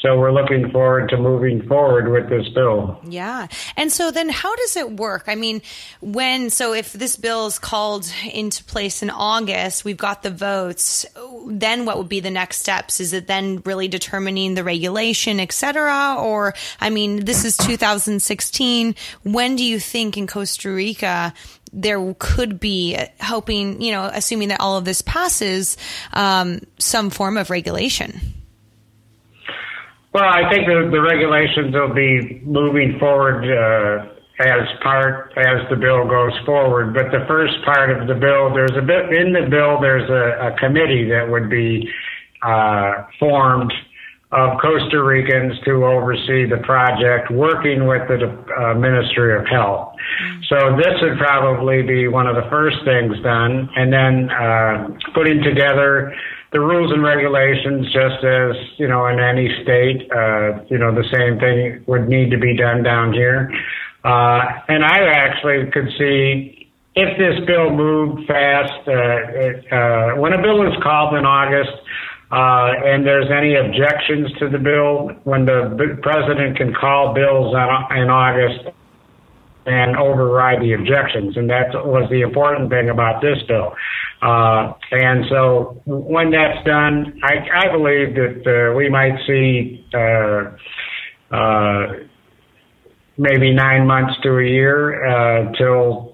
so 0.00 0.18
we're 0.18 0.32
looking 0.32 0.70
forward 0.70 1.10
to 1.10 1.18
moving 1.18 1.66
forward 1.68 2.10
with 2.10 2.30
this 2.30 2.48
bill. 2.54 2.98
Yeah. 3.06 3.48
And 3.76 3.92
so 3.92 4.10
then 4.10 4.30
how 4.30 4.56
does 4.56 4.76
it 4.76 4.92
work? 4.92 5.24
I 5.26 5.34
mean, 5.34 5.60
when, 6.00 6.48
so 6.48 6.72
if 6.72 6.94
this 6.94 7.16
bill 7.16 7.46
is 7.46 7.58
called 7.58 8.10
into 8.32 8.64
place 8.64 9.02
in 9.02 9.10
August, 9.10 9.84
we've 9.84 9.98
got 9.98 10.22
the 10.22 10.30
votes, 10.30 11.04
then 11.46 11.84
what 11.84 11.98
would 11.98 12.08
be 12.08 12.20
the 12.20 12.30
next 12.30 12.60
steps? 12.60 12.98
Is 12.98 13.12
it 13.12 13.26
then 13.26 13.60
really 13.66 13.88
determining 13.88 14.54
the 14.54 14.64
regulation, 14.64 15.38
et 15.38 15.52
cetera? 15.52 16.16
Or, 16.18 16.54
I 16.80 16.88
mean, 16.88 17.26
this 17.26 17.44
is 17.44 17.58
2016. 17.58 18.94
When 19.22 19.56
do 19.56 19.64
you 19.64 19.78
think 19.78 20.16
in 20.16 20.26
Costa 20.26 20.70
Rica 20.70 21.34
there 21.74 22.14
could 22.18 22.58
be 22.58 22.96
hoping, 23.20 23.82
you 23.82 23.92
know, 23.92 24.10
assuming 24.12 24.48
that 24.48 24.60
all 24.60 24.78
of 24.78 24.86
this 24.86 25.02
passes, 25.02 25.76
um, 26.14 26.62
some 26.78 27.10
form 27.10 27.36
of 27.36 27.50
regulation? 27.50 28.39
Well, 30.12 30.24
I 30.24 30.50
think 30.50 30.66
the, 30.66 30.90
the 30.90 31.00
regulations 31.00 31.72
will 31.72 31.94
be 31.94 32.42
moving 32.44 32.98
forward 32.98 33.46
uh, 33.46 34.10
as 34.40 34.66
part 34.82 35.32
as 35.36 35.68
the 35.70 35.76
bill 35.76 36.08
goes 36.08 36.32
forward. 36.44 36.94
But 36.94 37.12
the 37.12 37.24
first 37.28 37.54
part 37.64 37.90
of 37.90 38.08
the 38.08 38.14
bill, 38.14 38.52
there's 38.52 38.74
a 38.76 38.82
bit 38.82 39.14
in 39.14 39.32
the 39.32 39.46
bill. 39.48 39.78
There's 39.80 40.08
a, 40.10 40.50
a 40.50 40.58
committee 40.58 41.08
that 41.10 41.28
would 41.30 41.48
be 41.48 41.88
uh, 42.42 43.06
formed 43.20 43.72
of 44.32 44.58
Costa 44.62 45.02
Ricans 45.02 45.58
to 45.64 45.84
oversee 45.84 46.46
the 46.48 46.62
project, 46.64 47.30
working 47.30 47.86
with 47.86 48.06
the 48.06 48.26
uh, 48.26 48.74
Ministry 48.74 49.36
of 49.36 49.46
Health. 49.46 49.94
So 50.48 50.76
this 50.76 50.94
would 51.02 51.18
probably 51.18 51.82
be 51.82 52.06
one 52.08 52.26
of 52.26 52.36
the 52.36 52.48
first 52.48 52.78
things 52.84 53.14
done, 53.22 53.68
and 53.74 53.92
then 53.92 54.30
uh, 54.30 54.88
putting 55.14 55.42
together 55.42 56.14
the 56.52 56.60
rules 56.60 56.90
and 56.92 57.02
regulations, 57.02 57.86
just 57.92 58.24
as 58.24 58.56
you 58.76 58.88
know 58.88 59.06
in 59.06 59.20
any 59.20 59.48
state, 59.62 60.10
uh, 60.10 60.64
you 60.68 60.78
know 60.78 60.94
the 60.94 61.06
same 61.12 61.38
thing 61.38 61.84
would 61.86 62.08
need 62.08 62.30
to 62.30 62.38
be 62.38 62.56
done 62.56 62.82
down 62.82 63.12
here. 63.12 63.50
Uh, 64.02 64.40
and 64.68 64.84
I 64.84 65.06
actually 65.12 65.70
could 65.70 65.88
see 65.98 66.72
if 66.96 67.18
this 67.18 67.46
bill 67.46 67.70
moved 67.70 68.26
fast. 68.26 68.72
Uh, 68.86 68.92
it, 68.92 69.72
uh, 69.72 70.20
when 70.20 70.32
a 70.32 70.42
bill 70.42 70.66
is 70.66 70.76
called 70.82 71.14
in 71.14 71.24
August, 71.24 71.70
uh, 72.32 72.72
and 72.84 73.06
there's 73.06 73.30
any 73.30 73.54
objections 73.54 74.32
to 74.38 74.48
the 74.48 74.58
bill, 74.58 75.10
when 75.24 75.44
the 75.44 75.98
president 76.02 76.56
can 76.56 76.74
call 76.74 77.14
bills 77.14 77.54
on, 77.54 77.96
in 77.96 78.10
August 78.10 78.74
and 79.66 79.96
override 79.96 80.62
the 80.62 80.72
objections. 80.72 81.36
And 81.36 81.48
that 81.50 81.72
was 81.74 82.08
the 82.10 82.22
important 82.22 82.70
thing 82.70 82.88
about 82.88 83.20
this 83.20 83.38
bill. 83.46 83.74
Uh, 84.22 84.72
and 84.90 85.24
so 85.28 85.80
when 85.86 86.30
that's 86.30 86.64
done, 86.66 87.20
I, 87.22 87.66
I 87.66 87.72
believe 87.72 88.14
that 88.14 88.42
uh, 88.46 88.76
we 88.76 88.88
might 88.88 89.16
see 89.26 89.86
uh, 89.94 91.34
uh, 91.34 91.86
maybe 93.16 93.52
nine 93.52 93.86
months 93.86 94.14
to 94.22 94.38
a 94.38 94.44
year 94.44 95.06
uh, 95.06 95.52
till 95.52 96.09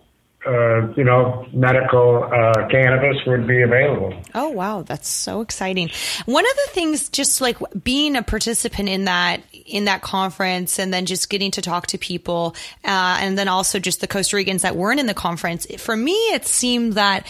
uh, 0.46 0.92
you 0.96 1.04
know, 1.04 1.46
medical 1.52 2.24
uh, 2.24 2.68
cannabis 2.68 3.16
would 3.26 3.46
be 3.46 3.62
available. 3.62 4.14
Oh 4.34 4.50
wow, 4.50 4.82
that's 4.82 5.08
so 5.08 5.40
exciting! 5.40 5.90
One 6.26 6.44
of 6.44 6.56
the 6.66 6.70
things, 6.72 7.08
just 7.08 7.40
like 7.40 7.58
being 7.82 8.16
a 8.16 8.22
participant 8.22 8.88
in 8.88 9.04
that 9.04 9.42
in 9.66 9.86
that 9.86 10.02
conference, 10.02 10.78
and 10.78 10.92
then 10.92 11.06
just 11.06 11.28
getting 11.28 11.50
to 11.52 11.62
talk 11.62 11.88
to 11.88 11.98
people, 11.98 12.54
uh, 12.84 13.18
and 13.20 13.36
then 13.36 13.48
also 13.48 13.78
just 13.78 14.00
the 14.00 14.06
Costa 14.06 14.36
Ricans 14.36 14.62
that 14.62 14.76
weren't 14.76 15.00
in 15.00 15.06
the 15.06 15.14
conference. 15.14 15.66
For 15.78 15.96
me, 15.96 16.14
it 16.32 16.46
seemed 16.46 16.94
that 16.94 17.26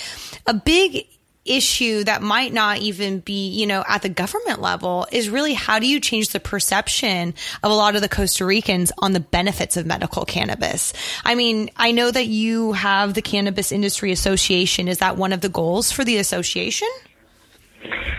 a 0.46 0.54
big 0.54 1.06
issue 1.46 2.04
that 2.04 2.22
might 2.22 2.52
not 2.52 2.78
even 2.78 3.20
be, 3.20 3.48
you 3.48 3.66
know, 3.66 3.84
at 3.88 4.02
the 4.02 4.08
government 4.08 4.60
level 4.60 5.06
is 5.12 5.28
really 5.28 5.54
how 5.54 5.78
do 5.78 5.86
you 5.86 6.00
change 6.00 6.30
the 6.30 6.40
perception 6.40 7.34
of 7.62 7.70
a 7.70 7.74
lot 7.74 7.96
of 7.96 8.02
the 8.02 8.08
Costa 8.08 8.44
Ricans 8.44 8.92
on 8.98 9.12
the 9.12 9.20
benefits 9.20 9.76
of 9.76 9.86
medical 9.86 10.24
cannabis? 10.24 10.92
I 11.24 11.34
mean, 11.34 11.70
I 11.76 11.92
know 11.92 12.10
that 12.10 12.26
you 12.26 12.72
have 12.72 13.14
the 13.14 13.22
Cannabis 13.22 13.72
Industry 13.72 14.12
Association. 14.12 14.88
Is 14.88 14.98
that 14.98 15.16
one 15.16 15.32
of 15.32 15.40
the 15.40 15.48
goals 15.48 15.92
for 15.92 16.04
the 16.04 16.18
association? 16.18 16.88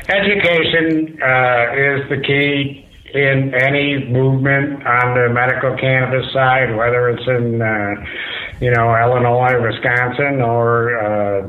Education 0.09 1.19
uh, 1.21 1.73
is 1.75 2.09
the 2.09 2.21
key 2.25 2.87
in 3.13 3.53
any 3.53 4.05
movement 4.05 4.85
on 4.85 5.15
the 5.15 5.29
medical 5.29 5.75
cannabis 5.77 6.31
side, 6.33 6.75
whether 6.75 7.09
it's 7.09 7.27
in, 7.27 7.61
uh, 7.61 7.95
you 8.59 8.71
know, 8.71 8.95
Illinois, 8.95 9.61
Wisconsin, 9.61 10.41
or 10.41 10.97
uh, 10.99 11.47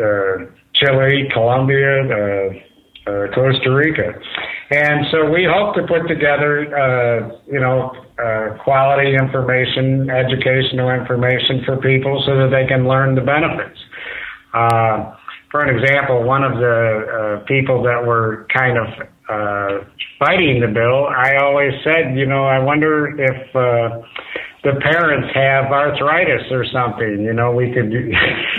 uh, 0.00 0.46
Chile, 0.82 1.28
Colombia, 1.32 2.02
uh, 2.02 3.10
uh, 3.10 3.26
Costa 3.34 3.70
Rica. 3.70 4.12
And 4.70 5.06
so 5.10 5.30
we 5.30 5.44
hope 5.44 5.74
to 5.76 5.82
put 5.86 6.08
together, 6.08 6.74
uh, 6.74 7.38
you 7.50 7.60
know, 7.60 7.92
quality 8.64 9.14
information, 9.14 10.08
educational 10.08 10.90
information 10.90 11.62
for 11.64 11.76
people 11.76 12.22
so 12.24 12.36
that 12.38 12.50
they 12.50 12.66
can 12.66 12.86
learn 12.86 13.14
the 13.14 13.20
benefits. 13.20 13.78
For 15.50 15.60
an 15.60 15.76
example, 15.76 16.22
one 16.22 16.44
of 16.44 16.52
the 16.52 17.42
people 17.46 17.82
that 17.82 18.06
were 18.06 18.46
kind 18.54 18.78
of 18.78 18.86
fighting 20.18 20.60
the 20.60 20.68
bill, 20.68 21.06
I 21.06 21.36
always 21.42 21.72
said, 21.84 22.16
you 22.16 22.26
know, 22.26 22.44
I 22.44 22.58
wonder 22.60 23.20
if 23.20 23.54
the 24.64 24.78
parents 24.80 25.28
have 25.34 25.72
arthritis 25.72 26.50
or 26.52 26.64
something. 26.64 27.22
You 27.22 27.32
know, 27.32 27.52
we 27.52 27.72
could. 27.72 27.92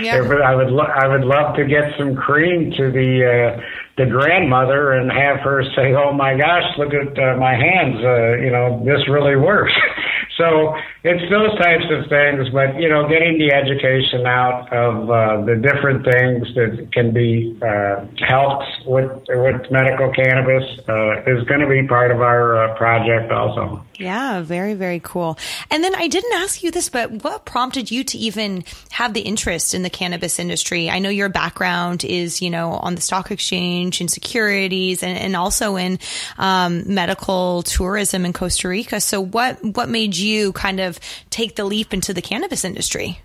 Yeah. 0.00 0.16
I 0.44 0.54
would. 0.54 0.70
Lo- 0.70 0.92
I 0.94 1.08
would 1.08 1.24
love 1.24 1.56
to 1.56 1.64
get 1.64 1.96
some 1.98 2.14
cream 2.14 2.72
to 2.76 2.90
the 2.90 3.56
uh, 3.56 3.60
the 3.96 4.06
grandmother 4.06 4.92
and 4.92 5.10
have 5.10 5.40
her 5.40 5.64
say, 5.74 5.94
"Oh 5.94 6.12
my 6.12 6.36
gosh, 6.36 6.64
look 6.76 6.92
at 6.92 7.18
uh, 7.18 7.36
my 7.36 7.54
hands. 7.54 8.04
Uh, 8.04 8.36
you 8.36 8.50
know, 8.50 8.82
this 8.84 9.08
really 9.08 9.36
works." 9.36 9.72
so 10.36 10.74
it's 11.04 11.30
those 11.30 11.56
types 11.58 11.84
of 11.90 12.08
things, 12.08 12.48
but 12.50 12.80
you 12.80 12.88
know, 12.88 13.06
getting 13.08 13.38
the 13.38 13.52
education 13.52 14.26
out 14.26 14.72
of 14.72 15.08
uh, 15.08 15.44
the 15.44 15.54
different 15.56 16.04
things 16.04 16.52
that 16.54 16.88
can 16.92 17.12
be 17.12 17.56
uh, 17.62 18.04
helped 18.26 18.64
with 18.84 19.12
with 19.28 19.70
medical 19.70 20.10
cannabis 20.12 20.64
uh, 20.88 21.22
is 21.22 21.44
going 21.44 21.60
to 21.60 21.68
be 21.68 21.86
part 21.86 22.10
of 22.10 22.20
our 22.20 22.56
uh, 22.56 22.74
project 22.76 23.30
also. 23.30 23.84
Yeah, 23.96 24.40
very 24.40 24.74
very 24.74 24.98
cool. 24.98 25.38
And 25.70 25.84
then 25.84 25.94
I 25.94 26.08
didn't 26.08 26.32
ask 26.34 26.64
you 26.64 26.72
this, 26.72 26.88
but 26.88 27.22
what 27.22 27.44
prompted 27.44 27.92
you 27.92 28.02
to 28.02 28.18
even 28.18 28.64
have 28.90 29.14
the 29.14 29.20
interest 29.20 29.72
in 29.72 29.82
the 29.82 29.90
cannabis 29.90 30.40
industry? 30.40 30.90
I 30.90 30.98
know 30.98 31.10
your 31.10 31.28
background 31.28 32.02
is 32.02 32.42
you 32.42 32.50
know 32.50 32.72
on 32.72 32.96
the 32.96 33.00
stock 33.00 33.30
exchange 33.30 34.00
and 34.00 34.10
securities, 34.10 35.04
and, 35.04 35.16
and 35.16 35.36
also 35.36 35.76
in 35.76 36.00
um, 36.38 36.92
medical 36.92 37.62
tourism 37.62 38.24
in 38.24 38.32
Costa 38.32 38.68
Rica. 38.68 39.00
So 39.00 39.20
what 39.20 39.62
what 39.62 39.88
made 39.88 40.16
you 40.16 40.23
kind 40.52 40.80
of 40.80 40.98
take 41.30 41.56
the 41.56 41.64
leap 41.64 41.92
into 41.92 42.14
the 42.14 42.22
cannabis 42.22 42.64
industry? 42.64 43.20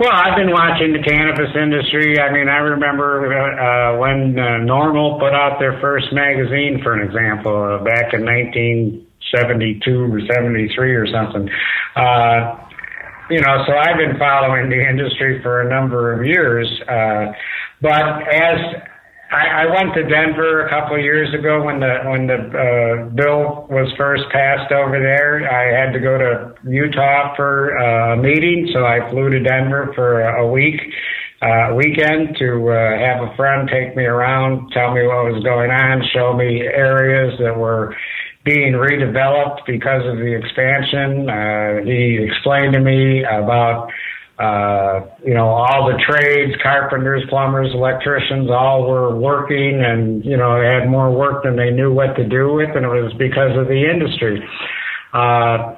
Well, 0.00 0.12
I've 0.12 0.36
been 0.36 0.52
watching 0.52 0.92
the 0.92 1.02
cannabis 1.02 1.50
industry. 1.56 2.20
I 2.20 2.32
mean, 2.32 2.48
I 2.48 2.58
remember 2.58 3.26
uh, 3.34 3.98
when 3.98 4.38
uh, 4.38 4.62
NORML 4.62 5.18
put 5.18 5.34
out 5.34 5.58
their 5.58 5.80
first 5.80 6.12
magazine, 6.12 6.80
for 6.84 6.94
an 6.94 7.02
example, 7.02 7.50
uh, 7.50 7.82
back 7.82 8.14
in 8.14 8.24
1972 8.24 10.14
or 10.14 10.20
73 10.20 10.94
or 10.94 11.06
something. 11.08 11.50
Uh, 11.96 12.62
you 13.28 13.40
know, 13.40 13.64
so 13.66 13.74
I've 13.74 13.98
been 13.98 14.16
following 14.18 14.70
the 14.70 14.78
industry 14.88 15.42
for 15.42 15.62
a 15.62 15.68
number 15.68 16.14
of 16.14 16.24
years. 16.24 16.70
Uh, 16.86 17.32
but 17.82 18.22
as 18.32 18.58
I, 19.30 19.64
I 19.64 19.66
went 19.66 19.94
to 19.94 20.04
Denver 20.04 20.66
a 20.66 20.70
couple 20.70 20.96
of 20.96 21.02
years 21.02 21.32
ago 21.34 21.62
when 21.62 21.80
the 21.80 22.00
when 22.06 22.26
the 22.26 22.34
uh, 22.34 23.08
bill 23.10 23.66
was 23.68 23.92
first 23.98 24.24
passed 24.32 24.72
over 24.72 24.98
there. 24.98 25.44
I 25.44 25.84
had 25.84 25.92
to 25.92 26.00
go 26.00 26.16
to 26.16 26.54
Utah 26.64 27.34
for 27.36 27.76
uh, 27.78 28.14
a 28.14 28.16
meeting, 28.16 28.70
so 28.72 28.86
I 28.86 29.10
flew 29.10 29.28
to 29.28 29.40
Denver 29.40 29.92
for 29.94 30.22
a 30.22 30.46
week 30.50 30.80
uh, 31.42 31.72
weekend 31.74 32.36
to 32.38 32.70
uh, 32.70 32.98
have 32.98 33.22
a 33.22 33.34
friend 33.36 33.68
take 33.70 33.94
me 33.94 34.04
around, 34.04 34.70
tell 34.72 34.92
me 34.92 35.06
what 35.06 35.30
was 35.32 35.42
going 35.44 35.70
on, 35.70 36.02
show 36.12 36.32
me 36.32 36.62
areas 36.62 37.38
that 37.38 37.56
were 37.56 37.94
being 38.44 38.72
redeveloped 38.72 39.64
because 39.66 40.02
of 40.06 40.16
the 40.16 40.34
expansion. 40.34 41.28
Uh, 41.28 41.84
he 41.84 42.18
explained 42.18 42.72
to 42.72 42.80
me 42.80 43.22
about 43.24 43.90
uh, 44.38 45.00
you 45.24 45.34
know, 45.34 45.48
all 45.48 45.90
the 45.90 45.98
trades, 46.08 46.54
carpenters, 46.62 47.24
plumbers, 47.28 47.70
electricians, 47.74 48.48
all 48.50 48.88
were 48.88 49.14
working 49.16 49.82
and, 49.84 50.24
you 50.24 50.36
know, 50.36 50.62
had 50.62 50.88
more 50.88 51.10
work 51.10 51.42
than 51.42 51.56
they 51.56 51.70
knew 51.70 51.92
what 51.92 52.14
to 52.14 52.24
do 52.24 52.52
with, 52.54 52.70
and 52.76 52.84
it 52.84 52.88
was 52.88 53.12
because 53.18 53.56
of 53.58 53.66
the 53.66 53.90
industry. 53.90 54.46
Uh, 55.12 55.74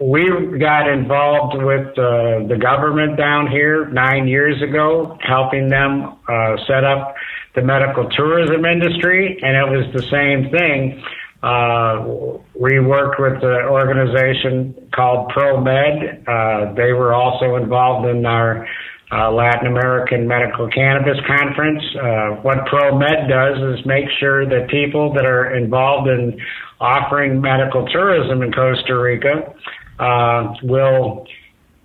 we 0.00 0.28
got 0.60 0.88
involved 0.88 1.56
with 1.56 1.88
uh, 1.98 2.46
the 2.46 2.58
government 2.60 3.16
down 3.16 3.50
here 3.50 3.88
nine 3.88 4.28
years 4.28 4.62
ago, 4.62 5.18
helping 5.20 5.68
them 5.68 6.16
uh, 6.28 6.56
set 6.66 6.84
up 6.84 7.14
the 7.56 7.62
medical 7.62 8.08
tourism 8.10 8.64
industry, 8.64 9.38
and 9.42 9.56
it 9.56 9.68
was 9.68 9.92
the 9.94 10.02
same 10.02 10.50
thing. 10.52 11.02
Uh, 11.46 12.40
we 12.58 12.80
worked 12.80 13.20
with 13.20 13.40
an 13.40 13.66
organization 13.70 14.74
called 14.92 15.30
ProMed. 15.30 16.26
Uh, 16.26 16.74
they 16.74 16.92
were 16.92 17.14
also 17.14 17.54
involved 17.54 18.08
in 18.08 18.26
our 18.26 18.66
uh, 19.12 19.30
Latin 19.30 19.68
American 19.68 20.26
Medical 20.26 20.68
Cannabis 20.68 21.18
Conference. 21.24 21.84
Uh, 21.94 22.42
what 22.42 22.58
ProMed 22.66 23.28
does 23.28 23.78
is 23.78 23.86
make 23.86 24.06
sure 24.18 24.44
that 24.44 24.68
people 24.68 25.12
that 25.14 25.24
are 25.24 25.54
involved 25.54 26.08
in 26.08 26.36
offering 26.80 27.40
medical 27.40 27.86
tourism 27.86 28.42
in 28.42 28.50
Costa 28.50 28.98
Rica 28.98 29.54
uh, 30.00 30.52
will 30.64 31.28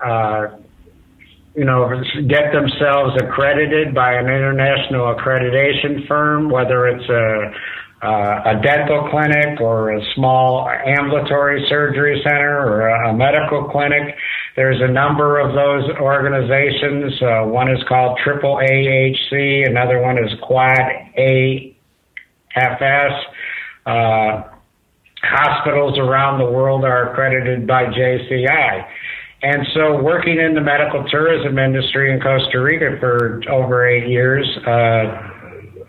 uh, 0.04 0.58
you 1.56 1.66
know, 1.66 2.02
get 2.28 2.52
themselves 2.54 3.14
accredited 3.22 3.94
by 3.94 4.14
an 4.14 4.26
international 4.26 5.14
accreditation 5.14 6.08
firm, 6.08 6.50
whether 6.50 6.88
it's 6.88 7.10
a 7.10 7.52
uh, 8.04 8.42
a 8.46 8.62
dental 8.64 9.08
clinic 9.12 9.62
or 9.62 9.92
a 9.92 10.02
small 10.16 10.68
ambulatory 10.70 11.66
surgery 11.70 12.20
center 12.24 12.60
or 12.60 12.88
a, 12.88 13.10
a 13.10 13.14
medical 13.14 13.70
clinic. 13.70 14.16
There's 14.56 14.82
a 14.82 14.92
number 14.92 15.40
of 15.40 15.54
those 15.54 15.88
organizations. 16.00 17.22
Uh, 17.22 17.44
one 17.46 17.70
is 17.70 17.82
called 17.88 18.20
Triple 18.24 18.56
AHC, 18.58 19.68
another 19.70 20.02
one 20.02 20.18
is 20.18 20.32
Quad 20.42 20.80
AFS. 21.18 21.74
Uh, 23.86 24.44
hospitals 25.24 26.00
around 26.00 26.40
the 26.40 26.50
world 26.50 26.84
are 26.84 27.12
accredited 27.12 27.68
by 27.68 27.86
JCI. 27.86 28.88
And 29.44 29.66
so, 29.74 30.02
working 30.02 30.40
in 30.40 30.54
the 30.54 30.62
medical 30.62 31.04
tourism 31.10 31.58
industry 31.58 32.14
in 32.14 32.20
Costa 32.20 32.60
Rica 32.60 32.98
for 33.00 33.42
over 33.50 33.88
eight 33.88 34.08
years, 34.08 34.46
uh, 34.68 35.30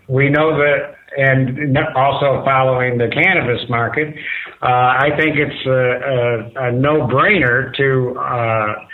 we 0.07 0.29
know 0.29 0.57
that 0.57 0.95
and 1.17 1.77
also 1.95 2.43
following 2.45 2.97
the 2.97 3.09
cannabis 3.09 3.67
market, 3.69 4.15
uh, 4.61 4.65
I 4.65 5.09
think 5.17 5.37
it's 5.37 5.65
a, 5.65 6.61
a, 6.61 6.69
a 6.69 6.71
no-brainer 6.71 7.75
to 7.75 8.19
uh, 8.19 8.87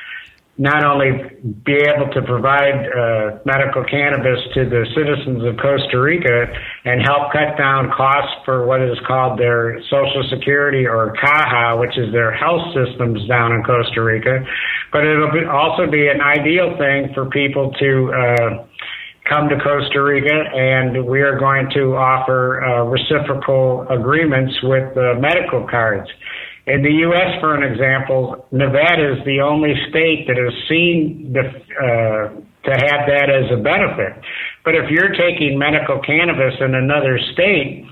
not 0.60 0.84
only 0.84 1.12
be 1.64 1.80
able 1.88 2.12
to 2.12 2.22
provide 2.24 2.84
uh, 2.92 3.40
medical 3.46 3.82
cannabis 3.86 4.40
to 4.54 4.68
the 4.68 4.86
citizens 4.94 5.42
of 5.46 5.56
Costa 5.56 6.02
Rica 6.02 6.52
and 6.84 7.02
help 7.02 7.32
cut 7.32 7.58
down 7.58 7.90
costs 7.96 8.36
for 8.44 8.68
what 8.68 8.82
is 8.82 8.98
called 9.08 9.40
their 9.40 9.80
Social 9.84 10.22
Security 10.30 10.86
or 10.86 11.16
Caja, 11.16 11.80
which 11.80 11.98
is 11.98 12.12
their 12.12 12.34
health 12.34 12.76
systems 12.76 13.26
down 13.26 13.54
in 13.54 13.64
Costa 13.64 14.04
Rica, 14.04 14.44
but 14.92 15.06
it'll 15.06 15.32
be, 15.32 15.46
also 15.46 15.90
be 15.90 16.10
an 16.10 16.20
ideal 16.20 16.76
thing 16.78 17.14
for 17.14 17.30
people 17.30 17.72
to 17.80 18.12
uh, 18.12 18.66
come 19.30 19.48
to 19.50 19.56
Costa 19.62 20.02
Rica, 20.02 20.34
and 20.34 21.06
we 21.06 21.22
are 21.22 21.38
going 21.38 21.70
to 21.76 21.96
offer 21.96 22.66
uh, 22.66 22.84
reciprocal 22.84 23.86
agreements 23.90 24.58
with 24.64 24.96
medical 25.22 25.68
cards. 25.70 26.10
In 26.70 26.84
the 26.84 26.92
U.S., 27.10 27.42
for 27.42 27.56
an 27.56 27.64
example, 27.64 28.46
Nevada 28.52 29.18
is 29.18 29.26
the 29.26 29.42
only 29.42 29.74
state 29.90 30.28
that 30.28 30.38
has 30.38 30.54
seen 30.70 31.34
the, 31.34 31.42
uh, 31.42 32.30
to 32.66 32.74
have 32.86 33.10
that 33.10 33.30
as 33.30 33.50
a 33.50 33.58
benefit. 33.58 34.14
But 34.66 34.76
if 34.76 34.92
you're 34.92 35.10
taking 35.18 35.58
medical 35.58 35.98
cannabis 36.06 36.54
in 36.62 36.76
another 36.76 37.18
state, 37.34 37.90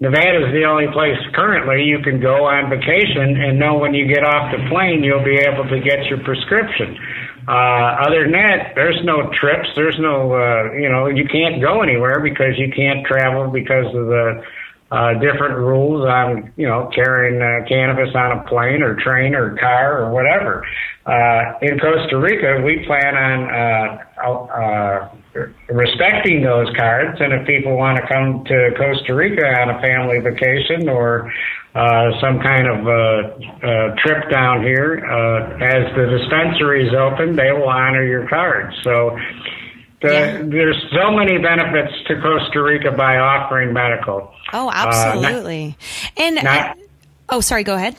Nevada 0.00 0.40
is 0.40 0.52
the 0.56 0.64
only 0.64 0.88
place 0.92 1.20
currently 1.34 1.84
you 1.84 2.00
can 2.00 2.20
go 2.20 2.48
on 2.48 2.68
vacation 2.68 3.40
and 3.40 3.58
know 3.58 3.78
when 3.78 3.94
you 3.94 4.08
get 4.08 4.24
off 4.24 4.50
the 4.50 4.60
plane 4.68 5.04
you'll 5.04 5.24
be 5.24 5.38
able 5.38 5.68
to 5.68 5.78
get 5.78 6.08
your 6.10 6.18
prescription. 6.24 6.98
Uh, 7.46 8.06
other 8.06 8.22
than 8.22 8.32
that, 8.32 8.72
there's 8.74 8.98
no 9.04 9.30
trips. 9.38 9.68
There's 9.76 9.98
no, 9.98 10.32
uh, 10.32 10.72
you 10.72 10.88
know, 10.88 11.06
you 11.06 11.26
can't 11.26 11.60
go 11.60 11.82
anywhere 11.82 12.20
because 12.20 12.58
you 12.58 12.72
can't 12.74 13.06
travel 13.06 13.50
because 13.50 13.86
of 13.86 14.06
the 14.06 14.44
uh, 14.90 15.14
different 15.14 15.56
rules 15.56 16.06
on, 16.06 16.52
you 16.56 16.68
know, 16.68 16.90
carrying 16.94 17.42
uh, 17.42 17.66
cannabis 17.66 18.14
on 18.14 18.38
a 18.38 18.44
plane 18.44 18.82
or 18.82 18.94
train 18.94 19.34
or 19.34 19.56
car 19.56 20.02
or 20.02 20.12
whatever. 20.12 20.64
Uh, 21.04 21.58
in 21.60 21.78
Costa 21.78 22.16
Rica, 22.16 22.62
we 22.64 22.84
plan 22.86 23.16
on 23.16 23.50
uh, 23.50 24.30
uh, 24.30 25.08
respecting 25.68 26.42
those 26.42 26.68
cards, 26.76 27.20
and 27.20 27.32
if 27.32 27.46
people 27.46 27.76
want 27.76 27.98
to 27.98 28.06
come 28.06 28.44
to 28.44 28.70
Costa 28.78 29.14
Rica 29.14 29.44
on 29.44 29.70
a 29.70 29.80
family 29.80 30.20
vacation 30.20 30.88
or 30.88 31.32
uh, 31.74 32.10
some 32.20 32.38
kind 32.40 32.66
of 32.68 32.86
uh, 32.86 33.66
uh, 33.66 33.94
trip 33.96 34.30
down 34.30 34.62
here. 34.62 35.04
Uh, 35.04 35.56
as 35.64 35.94
the 35.96 36.06
dispensary 36.18 36.86
is 36.86 36.94
open, 36.94 37.36
they 37.36 37.50
will 37.52 37.68
honor 37.68 38.04
your 38.04 38.28
card. 38.28 38.72
So 38.82 39.18
The, 40.00 40.12
yeah. 40.12 40.42
There's 40.44 40.76
so 40.92 41.10
many 41.10 41.38
benefits 41.38 41.92
to 42.08 42.20
Costa 42.20 42.62
Rica 42.62 42.90
by 42.92 43.16
offering 43.16 43.72
medical. 43.72 44.30
Oh, 44.52 44.70
absolutely. 44.72 45.68
Not, 45.68 46.22
and 46.22 46.44
not, 46.44 46.78
oh, 47.30 47.40
sorry. 47.40 47.64
Go 47.64 47.74
ahead. 47.74 47.96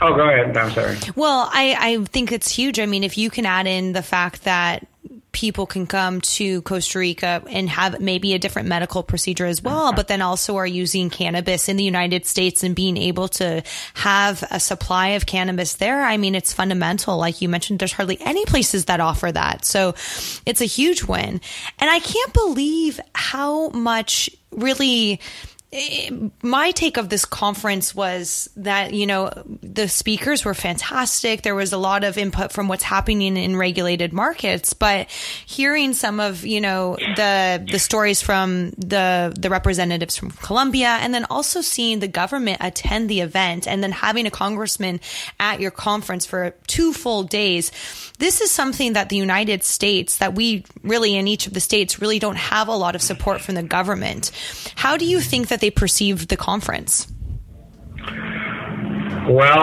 Oh, 0.00 0.14
go 0.14 0.28
ahead. 0.28 0.56
I'm 0.56 0.70
sorry. 0.72 0.96
Well, 1.16 1.50
I, 1.52 1.76
I 1.78 2.04
think 2.04 2.30
it's 2.30 2.50
huge. 2.50 2.78
I 2.78 2.86
mean, 2.86 3.02
if 3.02 3.18
you 3.18 3.30
can 3.30 3.44
add 3.44 3.66
in 3.66 3.92
the 3.92 4.02
fact 4.02 4.44
that 4.44 4.86
people 5.36 5.66
can 5.66 5.86
come 5.86 6.22
to 6.22 6.62
Costa 6.62 6.98
Rica 6.98 7.42
and 7.50 7.68
have 7.68 8.00
maybe 8.00 8.32
a 8.32 8.38
different 8.38 8.68
medical 8.68 9.02
procedure 9.02 9.44
as 9.44 9.62
well, 9.62 9.92
but 9.92 10.08
then 10.08 10.22
also 10.22 10.56
are 10.56 10.66
using 10.66 11.10
cannabis 11.10 11.68
in 11.68 11.76
the 11.76 11.84
United 11.84 12.24
States 12.24 12.62
and 12.64 12.74
being 12.74 12.96
able 12.96 13.28
to 13.28 13.62
have 13.92 14.42
a 14.50 14.58
supply 14.58 15.08
of 15.08 15.26
cannabis 15.26 15.74
there. 15.74 16.02
I 16.02 16.16
mean, 16.16 16.34
it's 16.34 16.54
fundamental. 16.54 17.18
Like 17.18 17.42
you 17.42 17.50
mentioned, 17.50 17.80
there's 17.80 17.92
hardly 17.92 18.18
any 18.22 18.46
places 18.46 18.86
that 18.86 19.00
offer 19.00 19.30
that. 19.30 19.66
So 19.66 19.94
it's 20.46 20.62
a 20.62 20.64
huge 20.64 21.04
win. 21.04 21.42
And 21.78 21.90
I 21.90 21.98
can't 21.98 22.32
believe 22.32 22.98
how 23.14 23.68
much 23.68 24.30
really 24.52 25.20
Eh, 25.76 26.10
my 26.42 26.70
take 26.70 26.96
of 26.96 27.10
this 27.10 27.26
conference 27.26 27.94
was 27.94 28.48
that 28.56 28.94
you 28.94 29.06
know 29.06 29.30
the 29.62 29.88
speakers 29.88 30.42
were 30.42 30.54
fantastic. 30.54 31.42
There 31.42 31.54
was 31.54 31.74
a 31.74 31.78
lot 31.78 32.02
of 32.02 32.16
input 32.16 32.50
from 32.50 32.66
what's 32.66 32.82
happening 32.82 33.36
in 33.36 33.56
regulated 33.56 34.12
markets 34.12 34.72
but 34.72 35.10
hearing 35.10 35.92
some 35.92 36.18
of 36.18 36.46
you 36.46 36.62
know 36.62 36.96
the 36.96 37.66
the 37.70 37.78
stories 37.78 38.22
from 38.22 38.70
the 38.70 39.34
the 39.38 39.50
representatives 39.50 40.16
from 40.16 40.30
Colombia 40.30 40.96
and 41.02 41.12
then 41.12 41.26
also 41.28 41.60
seeing 41.60 41.98
the 41.98 42.08
government 42.08 42.58
attend 42.62 43.10
the 43.10 43.20
event 43.20 43.68
and 43.68 43.82
then 43.82 43.92
having 43.92 44.26
a 44.26 44.30
congressman 44.30 44.98
at 45.38 45.60
your 45.60 45.70
conference 45.70 46.24
for 46.24 46.54
two 46.66 46.94
full 46.94 47.22
days 47.22 47.70
this 48.18 48.40
is 48.40 48.50
something 48.50 48.94
that 48.94 49.08
the 49.10 49.16
United 49.16 49.62
States 49.62 50.18
that 50.18 50.34
we 50.34 50.64
really 50.82 51.16
in 51.16 51.28
each 51.28 51.46
of 51.46 51.52
the 51.52 51.60
states 51.60 52.00
really 52.00 52.18
don't 52.18 52.36
have 52.36 52.68
a 52.68 52.74
lot 52.74 52.94
of 52.94 53.02
support 53.02 53.40
from 53.40 53.56
the 53.56 53.62
government. 53.62 54.30
How 54.74 54.96
do 54.96 55.04
you 55.04 55.20
think 55.20 55.48
that 55.48 55.60
they 55.60 55.65
perceived 55.70 56.28
the 56.28 56.36
conference? 56.36 57.12
Well, 59.28 59.62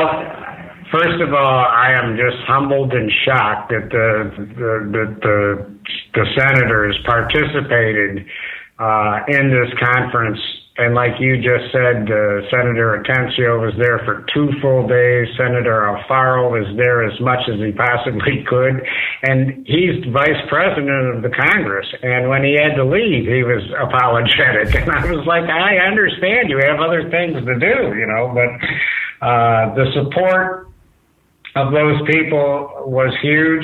first 0.91 1.21
of 1.21 1.33
all, 1.33 1.65
I 1.65 1.93
am 1.93 2.17
just 2.17 2.43
humbled 2.45 2.93
and 2.93 3.11
shocked 3.25 3.71
that 3.71 3.89
the 3.89 4.31
the 4.37 4.73
the, 4.91 5.05
the, 5.21 5.79
the 6.13 6.25
senators 6.37 6.97
participated 7.05 8.25
uh, 8.79 9.19
in 9.27 9.49
this 9.49 9.71
conference 9.79 10.39
and 10.75 10.95
like 10.95 11.21
you 11.21 11.37
just 11.37 11.69
said, 11.69 12.09
uh, 12.09 12.41
Senator 12.49 12.97
Atencio 12.97 13.61
was 13.61 13.77
there 13.77 14.01
for 14.09 14.25
two 14.33 14.49
full 14.59 14.87
days. 14.87 15.29
Senator 15.37 15.85
Alfaro 15.85 16.49
was 16.49 16.65
there 16.75 17.05
as 17.05 17.13
much 17.21 17.45
as 17.45 17.61
he 17.61 17.71
possibly 17.71 18.41
could. 18.49 18.81
And 19.21 19.67
he's 19.67 20.01
vice 20.09 20.41
president 20.49 21.13
of 21.13 21.21
the 21.21 21.29
Congress. 21.29 21.85
And 22.01 22.27
when 22.27 22.43
he 22.43 22.57
had 22.57 22.73
to 22.73 22.85
leave, 22.85 23.29
he 23.29 23.45
was 23.45 23.61
apologetic. 23.77 24.73
And 24.83 24.91
I 24.91 25.05
was 25.13 25.25
like, 25.27 25.45
I 25.45 25.77
understand 25.77 26.49
you 26.49 26.57
have 26.65 26.81
other 26.81 27.07
things 27.09 27.37
to 27.37 27.55
do, 27.59 27.93
you 27.93 28.07
know, 28.09 28.33
but 28.33 28.49
uh, 29.21 29.75
the 29.75 29.85
support 29.93 30.67
of 31.55 31.71
those 31.71 32.01
people 32.09 32.83
was 32.87 33.13
huge. 33.21 33.63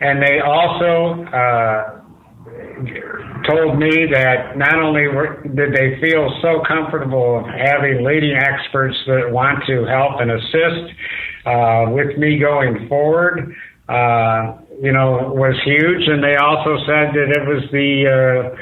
And 0.00 0.22
they 0.22 0.40
also, 0.40 1.22
uh, 1.28 2.00
told 3.48 3.78
me 3.78 4.06
that 4.12 4.56
not 4.56 4.74
only 4.82 5.08
were, 5.08 5.42
did 5.42 5.72
they 5.72 5.98
feel 6.00 6.28
so 6.42 6.62
comfortable 6.66 7.44
having 7.44 8.04
leading 8.04 8.36
experts 8.36 8.96
that 9.06 9.30
want 9.30 9.64
to 9.66 9.84
help 9.84 10.20
and 10.20 10.30
assist 10.30 10.92
uh, 11.46 11.86
with 11.90 12.18
me 12.18 12.38
going 12.38 12.88
forward, 12.88 13.54
uh, 13.88 14.58
you 14.82 14.92
know, 14.92 15.32
was 15.32 15.54
huge. 15.64 16.08
And 16.08 16.22
they 16.22 16.36
also 16.36 16.76
said 16.86 17.14
that 17.14 17.28
it 17.32 17.44
was 17.46 17.62
the 17.72 18.52
uh, 18.52 18.56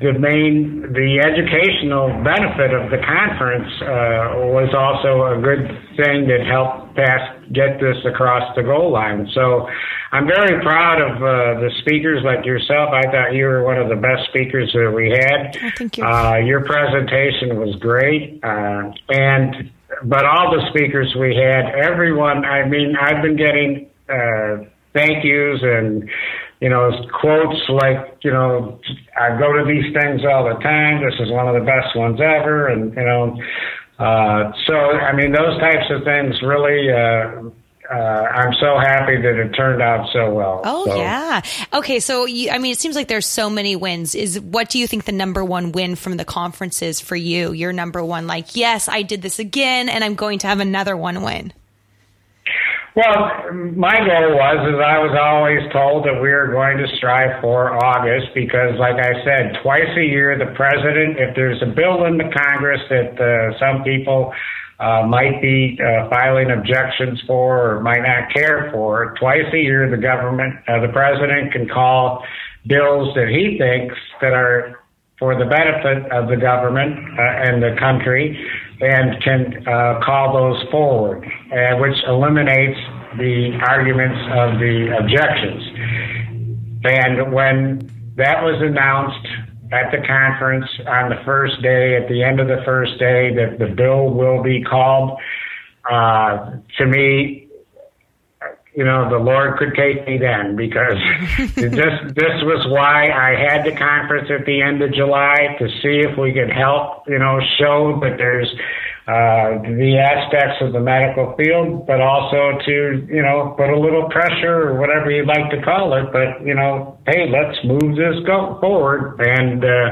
the 0.00 0.18
main 0.18 0.92
the 0.92 1.22
educational 1.22 2.08
benefit 2.24 2.74
of 2.74 2.90
the 2.90 2.98
conference 3.06 3.70
uh, 3.82 4.50
was 4.50 4.74
also 4.74 5.30
a 5.30 5.38
good 5.38 5.62
thing 5.96 6.26
that 6.26 6.42
helped 6.42 6.96
pass 6.96 7.41
get 7.52 7.80
this 7.80 7.96
across 8.04 8.54
the 8.56 8.62
goal 8.62 8.92
line. 8.92 9.28
So 9.34 9.68
I'm 10.10 10.26
very 10.26 10.62
proud 10.62 11.00
of 11.00 11.16
uh, 11.16 11.60
the 11.60 11.70
speakers 11.80 12.22
like 12.24 12.44
yourself. 12.44 12.90
I 12.92 13.02
thought 13.10 13.34
you 13.34 13.44
were 13.44 13.62
one 13.62 13.78
of 13.78 13.88
the 13.88 13.96
best 13.96 14.28
speakers 14.28 14.70
that 14.72 14.90
we 14.90 15.10
had. 15.10 15.56
Oh, 15.62 15.70
thank 15.76 15.98
you. 15.98 16.04
Uh, 16.04 16.36
your 16.36 16.64
presentation 16.64 17.58
was 17.58 17.76
great, 17.76 18.40
uh, 18.42 18.92
and 19.08 19.70
but 20.04 20.24
all 20.24 20.50
the 20.50 20.66
speakers 20.70 21.14
we 21.18 21.36
had, 21.36 21.74
everyone. 21.74 22.44
I 22.44 22.66
mean, 22.66 22.96
I've 22.96 23.22
been 23.22 23.36
getting 23.36 23.90
uh, 24.08 24.64
thank 24.92 25.24
yous 25.24 25.60
and 25.62 26.08
you 26.60 26.68
know 26.68 26.90
quotes 27.20 27.60
like 27.68 28.18
you 28.22 28.30
know 28.30 28.80
I 29.18 29.38
go 29.38 29.52
to 29.52 29.64
these 29.66 29.92
things 29.94 30.22
all 30.24 30.44
the 30.44 30.60
time. 30.62 31.04
This 31.04 31.18
is 31.20 31.30
one 31.30 31.48
of 31.48 31.54
the 31.54 31.66
best 31.66 31.96
ones 31.96 32.20
ever, 32.20 32.68
and 32.68 32.94
you 32.94 33.04
know. 33.04 33.36
Uh, 34.02 34.52
so, 34.66 34.74
I 34.74 35.14
mean, 35.14 35.32
those 35.32 35.58
types 35.60 35.86
of 35.90 36.02
things 36.04 36.42
really 36.42 36.90
uh, 36.90 37.50
uh, 37.92 37.94
I'm 37.94 38.54
so 38.54 38.78
happy 38.78 39.20
that 39.20 39.34
it 39.38 39.50
turned 39.50 39.82
out 39.82 40.08
so 40.12 40.32
well. 40.32 40.62
Oh 40.64 40.86
so. 40.86 40.96
yeah. 40.96 41.42
Okay, 41.74 42.00
so 42.00 42.24
you, 42.24 42.50
I 42.50 42.58
mean, 42.58 42.72
it 42.72 42.78
seems 42.78 42.96
like 42.96 43.08
there's 43.08 43.26
so 43.26 43.50
many 43.50 43.76
wins. 43.76 44.14
Is 44.14 44.40
what 44.40 44.70
do 44.70 44.78
you 44.78 44.86
think 44.86 45.04
the 45.04 45.12
number 45.12 45.44
one 45.44 45.72
win 45.72 45.96
from 45.96 46.16
the 46.16 46.24
conference 46.24 46.80
is 46.80 47.00
for 47.00 47.16
you? 47.16 47.52
Your 47.52 47.72
number 47.72 48.02
one, 48.02 48.26
like, 48.26 48.56
yes, 48.56 48.88
I 48.88 49.02
did 49.02 49.20
this 49.20 49.38
again, 49.38 49.88
and 49.88 50.02
I'm 50.02 50.14
going 50.14 50.38
to 50.40 50.46
have 50.46 50.60
another 50.60 50.96
one 50.96 51.22
win. 51.22 51.52
Well, 52.94 53.48
my 53.72 53.96
goal 54.04 54.36
was 54.36 54.68
is 54.68 54.76
I 54.76 55.00
was 55.00 55.16
always 55.16 55.64
told 55.72 56.04
that 56.04 56.20
we 56.20 56.28
were 56.28 56.52
going 56.52 56.76
to 56.76 56.86
strive 56.98 57.40
for 57.40 57.72
August 57.72 58.34
because, 58.34 58.76
like 58.76 59.00
I 59.00 59.16
said, 59.24 59.56
twice 59.62 59.88
a 59.96 60.04
year 60.04 60.36
the 60.36 60.52
president, 60.52 61.16
if 61.16 61.34
there's 61.34 61.62
a 61.62 61.72
bill 61.72 62.04
in 62.04 62.18
the 62.18 62.28
Congress 62.28 62.82
that 62.90 63.16
uh, 63.16 63.58
some 63.58 63.82
people 63.82 64.34
uh, 64.78 65.06
might 65.08 65.40
be 65.40 65.80
uh, 65.80 66.10
filing 66.10 66.50
objections 66.50 67.22
for 67.26 67.76
or 67.76 67.80
might 67.80 68.02
not 68.02 68.28
care 68.28 68.68
for. 68.74 69.14
Twice 69.18 69.48
a 69.54 69.58
year, 69.58 69.88
the 69.88 69.96
government, 69.96 70.56
uh, 70.68 70.84
the 70.84 70.92
president 70.92 71.50
can 71.50 71.68
call 71.68 72.22
bills 72.66 73.14
that 73.14 73.28
he 73.28 73.56
thinks 73.56 73.96
that 74.20 74.34
are 74.34 74.82
for 75.18 75.38
the 75.38 75.46
benefit 75.46 76.10
of 76.10 76.28
the 76.28 76.36
government 76.36 76.98
uh, 77.16 77.22
and 77.22 77.62
the 77.62 77.76
country 77.78 78.36
and 78.80 79.22
can 79.22 79.68
uh, 79.68 80.00
call 80.04 80.34
those 80.34 80.60
forward, 80.70 81.24
uh, 81.52 81.76
which 81.76 81.96
eliminates 82.06 82.80
the 83.18 83.58
arguments 83.68 84.18
of 84.32 84.58
the 84.58 84.96
objections. 84.98 85.62
And 86.84 87.32
when 87.32 87.90
that 88.16 88.42
was 88.42 88.60
announced 88.60 89.26
at 89.70 89.90
the 89.90 90.06
conference 90.06 90.66
on 90.86 91.10
the 91.10 91.20
first 91.24 91.60
day, 91.62 91.96
at 91.96 92.08
the 92.08 92.22
end 92.22 92.40
of 92.40 92.48
the 92.48 92.62
first 92.64 92.98
day, 92.98 93.34
that 93.34 93.58
the 93.58 93.66
bill 93.66 94.10
will 94.10 94.42
be 94.42 94.62
called. 94.62 95.18
Uh, 95.90 96.56
to 96.78 96.86
me, 96.86 97.48
you 98.74 98.84
know, 98.84 99.10
the 99.10 99.18
Lord 99.18 99.58
could 99.58 99.74
take 99.74 100.06
me 100.06 100.18
then 100.18 100.56
because 100.56 100.96
this 101.54 102.12
this 102.14 102.36
was 102.42 102.66
why 102.70 103.10
I 103.10 103.36
had 103.36 103.64
the 103.64 103.76
conference 103.76 104.30
at 104.30 104.46
the 104.46 104.62
end 104.62 104.80
of 104.82 104.92
July 104.94 105.56
to 105.58 105.68
see 105.82 106.00
if 106.00 106.16
we 106.16 106.32
could 106.32 106.50
help, 106.50 107.04
you 107.06 107.18
know, 107.18 107.40
show 107.58 107.98
that 108.00 108.16
there's 108.16 108.48
uh, 109.06 109.58
the 109.66 109.98
aspects 109.98 110.62
of 110.62 110.72
the 110.72 110.78
medical 110.78 111.34
field, 111.36 111.86
but 111.86 112.00
also 112.00 112.58
to, 112.64 113.06
you 113.10 113.22
know, 113.22 113.54
put 113.58 113.68
a 113.68 113.78
little 113.78 114.08
pressure 114.10 114.70
or 114.70 114.78
whatever 114.78 115.10
you'd 115.10 115.26
like 115.26 115.50
to 115.50 115.60
call 115.62 115.94
it. 115.94 116.12
But, 116.12 116.46
you 116.46 116.54
know, 116.54 116.98
hey, 117.06 117.26
let's 117.28 117.58
move 117.64 117.96
this 117.96 118.22
go 118.26 118.58
forward. 118.60 119.18
And, 119.18 119.64
uh, 119.64 119.90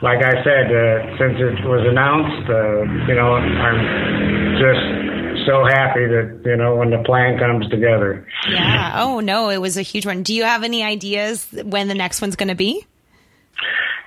like 0.00 0.24
I 0.24 0.42
said, 0.42 0.72
uh, 0.72 1.18
since 1.18 1.36
it 1.36 1.68
was 1.68 1.84
announced, 1.86 2.48
uh, 2.48 2.82
you 3.08 3.14
know, 3.14 3.36
I'm 3.36 4.56
just 4.56 5.46
so 5.46 5.64
happy 5.64 6.06
that, 6.06 6.42
you 6.44 6.56
know, 6.56 6.76
when 6.76 6.90
the 6.90 7.02
plan 7.04 7.38
comes 7.38 7.68
together. 7.68 8.26
Yeah. 8.48 9.02
Oh, 9.02 9.20
no, 9.20 9.50
it 9.50 9.58
was 9.58 9.76
a 9.76 9.82
huge 9.82 10.06
one. 10.06 10.22
Do 10.22 10.34
you 10.34 10.44
have 10.44 10.62
any 10.62 10.82
ideas 10.82 11.46
when 11.64 11.88
the 11.88 11.94
next 11.94 12.22
one's 12.22 12.36
going 12.36 12.48
to 12.48 12.54
be? 12.54 12.86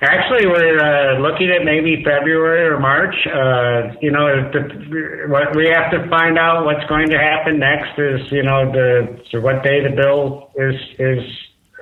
Actually, 0.00 0.46
we're 0.46 0.78
uh, 0.78 1.18
looking 1.18 1.50
at 1.50 1.64
maybe 1.64 2.04
February 2.04 2.68
or 2.68 2.78
March. 2.78 3.16
Uh, 3.26 3.98
you 4.00 4.12
know, 4.12 4.28
the, 4.52 5.26
what 5.26 5.56
we 5.56 5.66
have 5.66 5.90
to 5.90 6.08
find 6.08 6.38
out 6.38 6.64
what's 6.64 6.84
going 6.88 7.08
to 7.08 7.18
happen 7.18 7.58
next 7.58 7.98
is, 7.98 8.30
you 8.30 8.44
know, 8.44 8.70
the 8.70 9.20
so 9.32 9.40
what 9.40 9.64
day 9.64 9.82
the 9.82 9.96
bill 9.96 10.52
is 10.54 10.76
is 11.00 11.24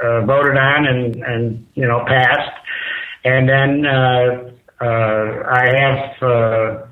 uh, 0.03 0.25
voted 0.25 0.57
on 0.57 0.87
and 0.87 1.17
and 1.17 1.67
you 1.75 1.87
know 1.87 2.07
passed, 2.07 2.57
and 3.25 3.47
then 3.47 3.85
uh, 3.85 4.51
uh, 4.81 5.43
I 5.53 5.67
have 5.77 6.23
uh, 6.23 6.87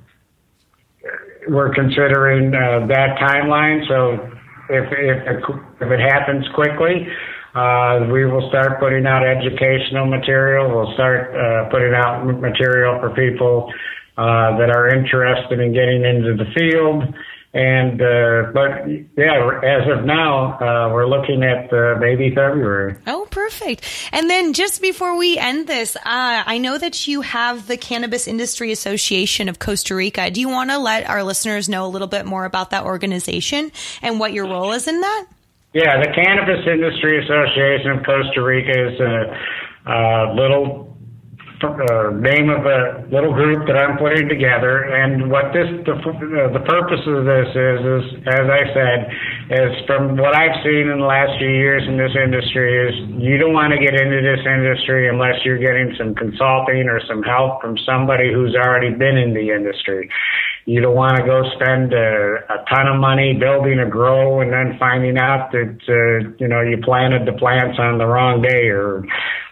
we're 1.48 1.72
considering 1.72 2.54
uh, 2.54 2.86
that 2.88 3.16
timeline. 3.16 3.88
So 3.88 4.28
if 4.68 4.92
if 4.92 5.42
if 5.80 5.90
it 5.90 6.00
happens 6.00 6.44
quickly 6.54 7.08
uh, 7.54 8.06
we 8.10 8.24
will 8.24 8.48
start 8.48 8.80
putting 8.80 9.06
out 9.06 9.24
educational 9.24 10.06
material. 10.06 10.74
We'll 10.74 10.92
start 10.94 11.34
uh, 11.34 11.68
putting 11.70 11.94
out 11.94 12.24
material 12.24 12.98
for 13.00 13.10
people 13.10 13.72
uh, 14.16 14.58
that 14.58 14.70
are 14.70 14.88
interested 14.88 15.60
in 15.60 15.72
getting 15.72 16.04
into 16.04 16.36
the 16.36 16.50
field. 16.54 17.14
And 17.54 18.02
uh, 18.02 18.50
but 18.52 18.88
yeah, 19.16 19.60
as 19.62 19.88
of 19.88 20.04
now, 20.04 20.58
uh, 20.58 20.92
we're 20.92 21.06
looking 21.06 21.44
at 21.44 21.72
uh, 21.72 21.94
maybe 22.00 22.34
February. 22.34 22.96
Oh, 23.06 23.28
perfect. 23.30 23.84
And 24.10 24.28
then 24.28 24.54
just 24.54 24.82
before 24.82 25.16
we 25.16 25.38
end 25.38 25.68
this, 25.68 25.94
uh, 25.94 26.00
I 26.04 26.58
know 26.58 26.76
that 26.78 27.06
you 27.06 27.20
have 27.20 27.68
the 27.68 27.76
Cannabis 27.76 28.26
Industry 28.26 28.72
Association 28.72 29.48
of 29.48 29.60
Costa 29.60 29.94
Rica. 29.94 30.32
Do 30.32 30.40
you 30.40 30.48
want 30.48 30.70
to 30.70 30.78
let 30.78 31.08
our 31.08 31.22
listeners 31.22 31.68
know 31.68 31.86
a 31.86 31.88
little 31.88 32.08
bit 32.08 32.26
more 32.26 32.44
about 32.44 32.70
that 32.70 32.82
organization 32.82 33.70
and 34.02 34.18
what 34.18 34.32
your 34.32 34.46
role 34.46 34.72
is 34.72 34.88
in 34.88 35.00
that? 35.00 35.26
Yeah, 35.74 35.98
the 35.98 36.06
Cannabis 36.14 36.62
Industry 36.70 37.18
Association 37.18 37.98
of 37.98 38.06
Costa 38.06 38.38
Rica 38.46 38.70
is 38.70 38.94
a, 39.02 39.90
a 39.90 39.98
little 40.38 40.94
uh, 41.66 42.14
name 42.14 42.46
of 42.46 42.62
a 42.62 43.02
little 43.10 43.34
group 43.34 43.66
that 43.66 43.74
I'm 43.74 43.98
putting 43.98 44.28
together. 44.28 44.86
And 44.94 45.26
what 45.34 45.50
this 45.50 45.66
the, 45.82 45.98
the 45.98 46.62
purpose 46.62 47.02
of 47.10 47.26
this 47.26 47.50
is, 47.50 47.78
is 47.90 48.04
as 48.22 48.46
I 48.46 48.62
said, 48.70 48.98
is 49.50 49.72
from 49.90 50.14
what 50.14 50.38
I've 50.38 50.62
seen 50.62 50.94
in 50.94 51.02
the 51.02 51.10
last 51.10 51.42
few 51.42 51.50
years 51.50 51.82
in 51.90 51.98
this 51.98 52.14
industry 52.14 52.70
is 52.70 52.94
you 53.18 53.34
don't 53.42 53.54
want 53.54 53.74
to 53.74 53.80
get 53.82 53.98
into 53.98 54.22
this 54.22 54.46
industry 54.46 55.10
unless 55.10 55.42
you're 55.42 55.58
getting 55.58 55.90
some 55.98 56.14
consulting 56.14 56.86
or 56.86 57.02
some 57.10 57.26
help 57.26 57.58
from 57.58 57.74
somebody 57.82 58.30
who's 58.30 58.54
already 58.54 58.94
been 58.94 59.18
in 59.18 59.34
the 59.34 59.50
industry. 59.50 60.06
You 60.66 60.80
don't 60.80 60.96
want 60.96 61.16
to 61.16 61.24
go 61.24 61.42
spend 61.60 61.92
a, 61.92 62.40
a 62.48 62.64
ton 62.72 62.88
of 62.88 62.98
money 63.00 63.36
building 63.38 63.78
a 63.80 63.88
grow 63.88 64.40
and 64.40 64.50
then 64.52 64.78
finding 64.78 65.18
out 65.18 65.52
that 65.52 65.76
uh, 65.88 66.32
you 66.38 66.48
know 66.48 66.62
you 66.62 66.78
planted 66.82 67.26
the 67.26 67.36
plants 67.38 67.78
on 67.78 67.98
the 67.98 68.06
wrong 68.06 68.40
day 68.40 68.68
or 68.72 69.04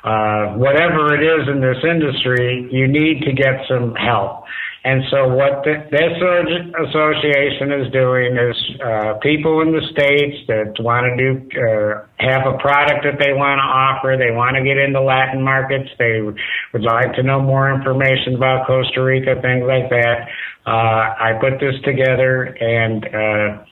uh, 0.04 0.56
whatever 0.56 1.14
it 1.14 1.22
is 1.22 1.48
in 1.48 1.60
this 1.60 1.84
industry. 1.84 2.68
You 2.72 2.88
need 2.88 3.22
to 3.22 3.32
get 3.32 3.60
some 3.68 3.94
help. 3.94 4.44
And 4.84 5.04
so 5.10 5.28
what 5.28 5.62
the, 5.62 5.78
this 5.94 6.18
association 6.18 7.70
is 7.70 7.92
doing 7.94 8.34
is 8.34 8.58
uh, 8.82 9.14
people 9.22 9.62
in 9.62 9.70
the 9.70 9.82
states 9.94 10.42
that 10.50 10.74
want 10.82 11.06
to 11.06 11.14
do 11.14 11.30
uh, 11.54 12.02
have 12.18 12.50
a 12.50 12.58
product 12.58 13.06
that 13.06 13.22
they 13.22 13.30
want 13.30 13.62
to 13.62 13.68
offer. 13.68 14.18
They 14.18 14.34
want 14.34 14.58
to 14.58 14.62
get 14.66 14.82
into 14.82 14.98
Latin 14.98 15.40
markets. 15.40 15.86
They 16.02 16.18
would 16.18 16.82
like 16.82 17.14
to 17.14 17.22
know 17.22 17.38
more 17.38 17.70
information 17.70 18.34
about 18.34 18.66
Costa 18.66 19.02
Rica, 19.02 19.38
things 19.38 19.62
like 19.62 19.86
that. 19.94 20.26
Uh, 20.66 20.70
I 20.70 21.38
put 21.40 21.58
this 21.60 21.74
together 21.84 22.44
and, 22.44 23.04
uh, 23.04 23.64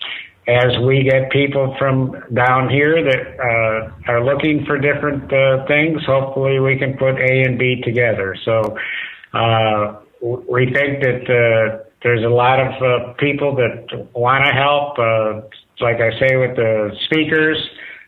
as 0.49 0.77
we 0.85 1.05
get 1.05 1.31
people 1.31 1.77
from 1.79 2.17
down 2.35 2.69
here 2.69 3.05
that 3.05 3.39
uh, 3.39 4.11
are 4.11 4.25
looking 4.25 4.65
for 4.65 4.79
different 4.79 5.33
uh, 5.33 5.65
things, 5.67 6.03
hopefully 6.05 6.59
we 6.59 6.77
can 6.77 6.97
put 6.97 7.15
A 7.21 7.43
and 7.45 7.59
B 7.59 7.81
together. 7.85 8.35
So 8.45 8.77
uh, 9.33 10.01
we 10.21 10.65
think 10.73 11.03
that 11.03 11.23
uh, 11.29 11.85
there's 12.03 12.25
a 12.25 12.29
lot 12.29 12.59
of 12.59 12.73
uh, 12.83 13.13
people 13.15 13.55
that 13.57 14.09
want 14.15 14.45
to 14.45 14.53
help. 14.53 14.99
Uh, 14.99 15.47
like 15.81 16.01
I 16.01 16.11
say 16.19 16.37
with 16.37 16.57
the 16.57 16.91
speakers, 17.07 17.57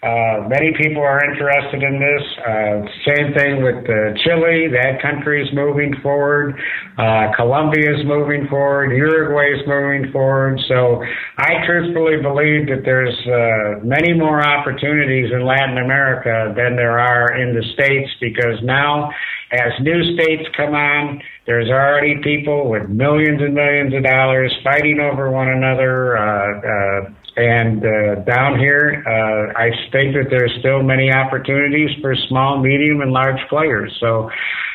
uh, 0.02 0.48
many 0.48 0.74
people 0.82 1.00
are 1.00 1.22
interested 1.22 1.80
in 1.80 2.02
this. 2.02 2.24
Uh, 2.42 2.82
same 3.06 3.32
thing 3.38 3.62
with 3.62 3.86
uh, 3.86 4.18
Chile. 4.18 4.66
That 4.66 4.98
country 5.00 5.40
is 5.40 5.48
moving 5.54 5.94
forward. 6.02 6.58
Uh, 6.98 7.30
Colombia 7.36 7.94
is 7.94 8.04
moving 8.04 8.48
forward. 8.50 8.90
Uruguay 8.90 9.54
is 9.54 9.62
moving 9.64 10.10
forward. 10.10 10.58
So 10.66 11.04
I 11.38 11.62
truthfully 11.64 12.18
believe 12.20 12.66
that 12.66 12.82
there's 12.84 13.14
uh, 13.30 13.84
many 13.86 14.12
more 14.12 14.42
opportunities 14.42 15.30
in 15.30 15.46
Latin 15.46 15.78
America 15.78 16.52
than 16.56 16.74
there 16.74 16.98
are 16.98 17.38
in 17.38 17.54
the 17.54 17.62
States 17.74 18.10
because 18.20 18.58
now 18.64 19.08
as 19.52 19.70
new 19.82 20.14
states 20.14 20.48
come 20.56 20.74
on, 20.74 21.22
there's 21.46 21.68
already 21.68 22.16
people 22.24 22.70
with 22.70 22.88
millions 22.88 23.40
and 23.40 23.54
millions 23.54 23.94
of 23.94 24.02
dollars 24.02 24.52
fighting 24.64 24.98
over 24.98 25.30
one 25.30 25.48
another. 25.48 27.14
And 27.36 27.84
uh, 27.84 28.14
down 28.24 28.58
here, 28.58 29.02
uh, 29.06 29.58
I 29.58 29.70
think 29.90 30.14
that 30.14 30.28
there's 30.28 30.52
still 30.60 30.82
many 30.82 31.10
opportunities 31.10 31.90
for 32.00 32.14
small, 32.28 32.58
medium, 32.58 33.00
and 33.00 33.12
large 33.12 33.40
players. 33.48 33.96
So 34.00 34.30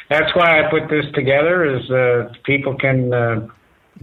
that's 0.10 0.34
why 0.36 0.60
I 0.60 0.70
put 0.72 0.90
this 0.90 1.06
together, 1.14 1.78
is 1.78 1.92
uh, 1.92 2.34
people 2.46 2.76
can 2.76 3.14
uh, 3.14 3.48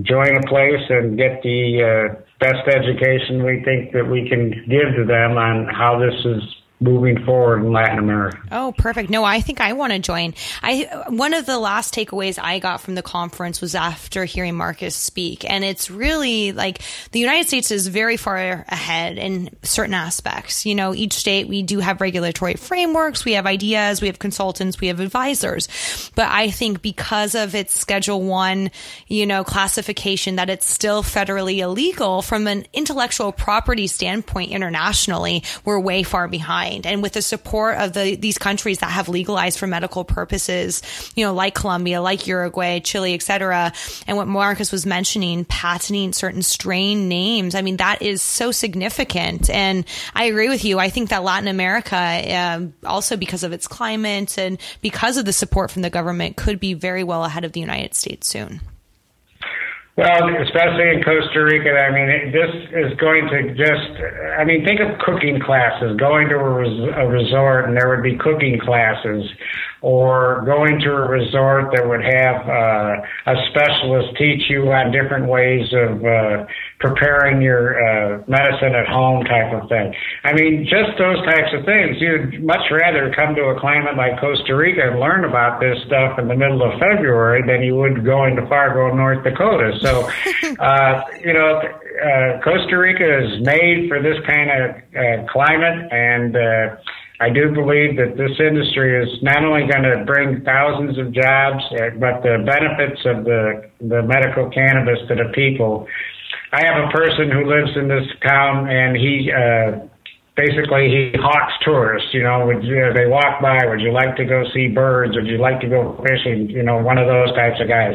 join 0.03 0.37
a 0.37 0.47
place 0.49 0.85
and 0.88 1.17
get 1.17 1.43
the 1.43 1.83
uh, 1.83 2.23
best 2.38 2.69
education 2.69 3.45
we 3.45 3.62
think 3.64 3.93
that 3.93 4.05
we 4.09 4.29
can 4.29 4.51
give 4.69 4.95
to 4.97 5.05
them 5.05 5.37
on 5.37 5.67
how 5.67 5.99
this 5.99 6.14
is 6.25 6.43
moving 6.80 7.24
forward 7.24 7.60
in 7.60 7.72
Latin 7.72 7.98
America. 7.98 8.38
Oh, 8.50 8.74
perfect. 8.76 9.08
No, 9.08 9.24
I 9.24 9.40
think 9.40 9.60
I 9.60 9.72
want 9.74 9.92
to 9.92 9.98
join. 9.98 10.34
I 10.62 11.04
one 11.08 11.32
of 11.32 11.46
the 11.46 11.58
last 11.58 11.94
takeaways 11.94 12.38
I 12.42 12.58
got 12.58 12.80
from 12.80 12.94
the 12.94 13.02
conference 13.02 13.60
was 13.60 13.74
after 13.74 14.24
hearing 14.24 14.56
Marcus 14.56 14.94
speak, 14.94 15.48
and 15.48 15.64
it's 15.64 15.90
really 15.90 16.52
like 16.52 16.80
the 17.12 17.20
United 17.20 17.46
States 17.46 17.70
is 17.70 17.87
very 17.87 18.16
far 18.16 18.37
ahead 18.68 19.18
in 19.18 19.50
certain 19.62 19.94
aspects. 19.94 20.66
You 20.66 20.74
know, 20.74 20.94
each 20.94 21.12
state 21.12 21.48
we 21.48 21.62
do 21.62 21.78
have 21.78 22.00
regulatory 22.00 22.54
frameworks, 22.54 23.24
we 23.24 23.32
have 23.34 23.46
ideas, 23.46 24.00
we 24.02 24.08
have 24.08 24.18
consultants, 24.18 24.80
we 24.80 24.88
have 24.88 25.00
advisors, 25.00 26.10
but 26.16 26.26
I 26.28 26.50
think 26.50 26.82
because 26.82 27.34
of 27.34 27.54
its 27.54 27.78
Schedule 27.78 28.20
One, 28.22 28.70
you 29.06 29.26
know, 29.26 29.44
classification 29.44 30.37
that 30.37 30.50
it's 30.50 30.68
still 30.68 31.02
federally 31.02 31.58
illegal 31.58 32.20
from 32.20 32.46
an 32.46 32.66
intellectual 32.72 33.30
property 33.30 33.87
standpoint 33.87 34.50
internationally, 34.50 35.44
we're 35.64 35.78
way 35.78 36.02
far 36.02 36.26
behind 36.26 36.63
mind. 36.64 36.87
And 36.87 37.03
with 37.03 37.12
the 37.12 37.22
support 37.22 37.79
of 37.79 37.92
the, 37.92 38.16
these 38.16 38.38
countries 38.38 38.79
that 38.79 38.90
have 38.90 39.09
legalized 39.09 39.59
for 39.59 39.66
medical 39.66 40.05
purposes, 40.05 40.83
you 41.14 41.24
know, 41.24 41.35
like 41.35 41.55
Colombia, 41.55 42.00
like 42.00 42.27
Uruguay, 42.27 42.81
Chile, 42.81 43.14
etc. 43.14 43.72
And 44.07 44.16
what 44.16 44.29
Marcus 44.29 44.72
was 44.72 44.87
mentioning, 44.87 45.44
patenting 45.44 46.12
certain 46.12 46.42
strain 46.42 47.09
names. 47.09 47.55
I 47.55 47.62
mean, 47.62 47.79
that 47.79 48.03
is 48.03 48.22
so 48.22 48.53
significant. 48.53 49.50
And 49.50 49.85
I 50.14 50.24
agree 50.24 50.48
with 50.48 50.64
you. 50.64 50.79
I 50.79 50.90
think 50.90 51.11
that 51.11 51.22
Latin 51.22 51.48
America, 51.48 51.96
um, 51.96 52.74
also 52.85 53.16
because 53.16 53.44
of 53.44 53.53
its 53.53 53.66
climate 53.66 54.38
and 54.38 54.59
because 54.81 55.16
of 55.16 55.24
the 55.24 55.33
support 55.33 55.70
from 55.70 55.83
the 55.83 55.90
government, 55.90 56.37
could 56.37 56.61
be 56.61 56.74
very 56.74 57.05
well 57.05 57.24
ahead 57.24 57.44
of 57.44 57.53
the 57.53 57.61
United 57.61 57.94
States 57.94 58.27
soon. 58.27 58.61
Well, 59.96 60.28
especially 60.42 60.90
in 60.90 61.04
Costa 61.04 61.44
Rica, 61.44 61.70
I 61.70 61.92
mean, 61.94 62.33
this 62.33 62.50
is 62.72 62.98
going 62.98 63.28
to 63.28 63.54
just, 63.54 64.02
I 64.37 64.44
mean, 64.44 64.64
think 64.64 64.80
of 64.80 64.98
cooking 64.98 65.38
classes, 65.40 65.96
going 65.98 66.28
to 66.30 66.35
a, 66.35 66.50
res- 66.50 66.90
a 66.96 67.07
resort 67.07 67.66
and 67.66 67.76
there 67.76 67.88
would 67.90 68.02
be 68.02 68.16
cooking 68.16 68.59
classes 68.59 69.22
or 69.85 70.40
going 70.47 70.81
to 70.81 70.88
a 70.88 71.07
resort 71.07 71.68
that 71.77 71.87
would 71.87 72.01
have 72.01 72.40
uh, 72.49 73.05
a 73.29 73.37
specialist 73.53 74.16
teach 74.16 74.49
you 74.49 74.73
on 74.73 74.90
different 74.90 75.29
ways 75.29 75.68
of 75.77 76.01
uh, 76.01 76.47
preparing 76.81 77.42
your 77.42 77.77
uh, 77.77 78.25
medicine 78.27 78.73
at 78.73 78.88
home 78.88 79.23
type 79.29 79.53
of 79.53 79.68
thing. 79.68 79.92
I 80.25 80.33
mean, 80.33 80.64
just 80.64 80.97
those 80.97 81.20
types 81.29 81.53
of 81.53 81.66
things. 81.66 82.01
You'd 82.01 82.42
much 82.42 82.64
rather 82.73 83.12
come 83.12 83.35
to 83.35 83.53
a 83.53 83.61
climate 83.61 83.94
like 83.94 84.18
Costa 84.18 84.57
Rica 84.57 84.88
and 84.88 85.01
learn 85.01 85.29
about 85.29 85.61
this 85.61 85.77
stuff 85.85 86.18
in 86.18 86.29
the 86.29 86.35
middle 86.35 86.62
of 86.64 86.81
February 86.81 87.44
than 87.47 87.62
you 87.62 87.77
would 87.77 88.07
going 88.07 88.37
to 88.37 88.49
Fargo, 88.49 88.88
North 88.97 89.23
Dakota. 89.23 89.77
So, 89.85 90.09
uh, 90.64 91.03
you 91.20 91.35
know, 91.35 91.61
uh, 91.61 92.40
Costa 92.40 92.79
Rica 92.79 93.05
is 93.05 93.44
made 93.44 93.92
for 93.92 94.01
this 94.01 94.16
kind 94.25 94.49
of 94.49 94.70
uh, 94.97 95.31
climate 95.31 95.92
and 95.92 96.37
uh, 96.37 96.77
I 97.20 97.31
do 97.31 97.55
believe 97.55 97.96
that 97.96 98.16
this 98.18 98.35
industry 98.40 98.98
is 99.00 99.22
not 99.22 99.44
only 99.44 99.70
going 99.70 99.87
to 99.87 100.05
bring 100.05 100.42
thousands 100.42 100.98
of 100.98 101.12
jobs, 101.12 101.62
uh, 101.79 101.94
but 102.00 102.22
the 102.27 102.42
benefits 102.42 103.00
of 103.07 103.24
the, 103.24 103.70
the 103.79 104.03
medical 104.03 104.50
cannabis 104.50 104.98
to 105.09 105.14
the 105.14 105.31
people. 105.33 105.87
I 106.53 106.66
have 106.66 106.88
a 106.88 106.90
person 106.90 107.31
who 107.31 107.46
lives 107.46 107.70
in 107.77 107.87
this 107.87 108.07
town 108.27 108.68
and 108.68 108.96
he, 108.96 109.31
uh, 109.31 109.87
basically 110.37 110.90
he 110.90 111.14
hawks 111.22 111.55
tourists, 111.64 112.11
you 112.12 112.22
know, 112.22 112.46
would 112.46 112.64
you, 112.64 112.92
they 112.92 113.07
walk 113.07 113.40
by, 113.40 113.64
would 113.66 113.81
you 113.81 113.92
like 113.92 114.16
to 114.16 114.24
go 114.24 114.42
see 114.53 114.66
birds? 114.68 115.14
Would 115.14 115.27
you 115.27 115.38
like 115.38 115.61
to 115.61 115.68
go 115.68 116.03
fishing? 116.03 116.50
You 116.50 116.64
know, 116.64 116.79
one 116.79 116.98
of 116.98 117.07
those 117.07 117.31
types 117.35 117.61
of 117.61 117.68
guys. 117.68 117.94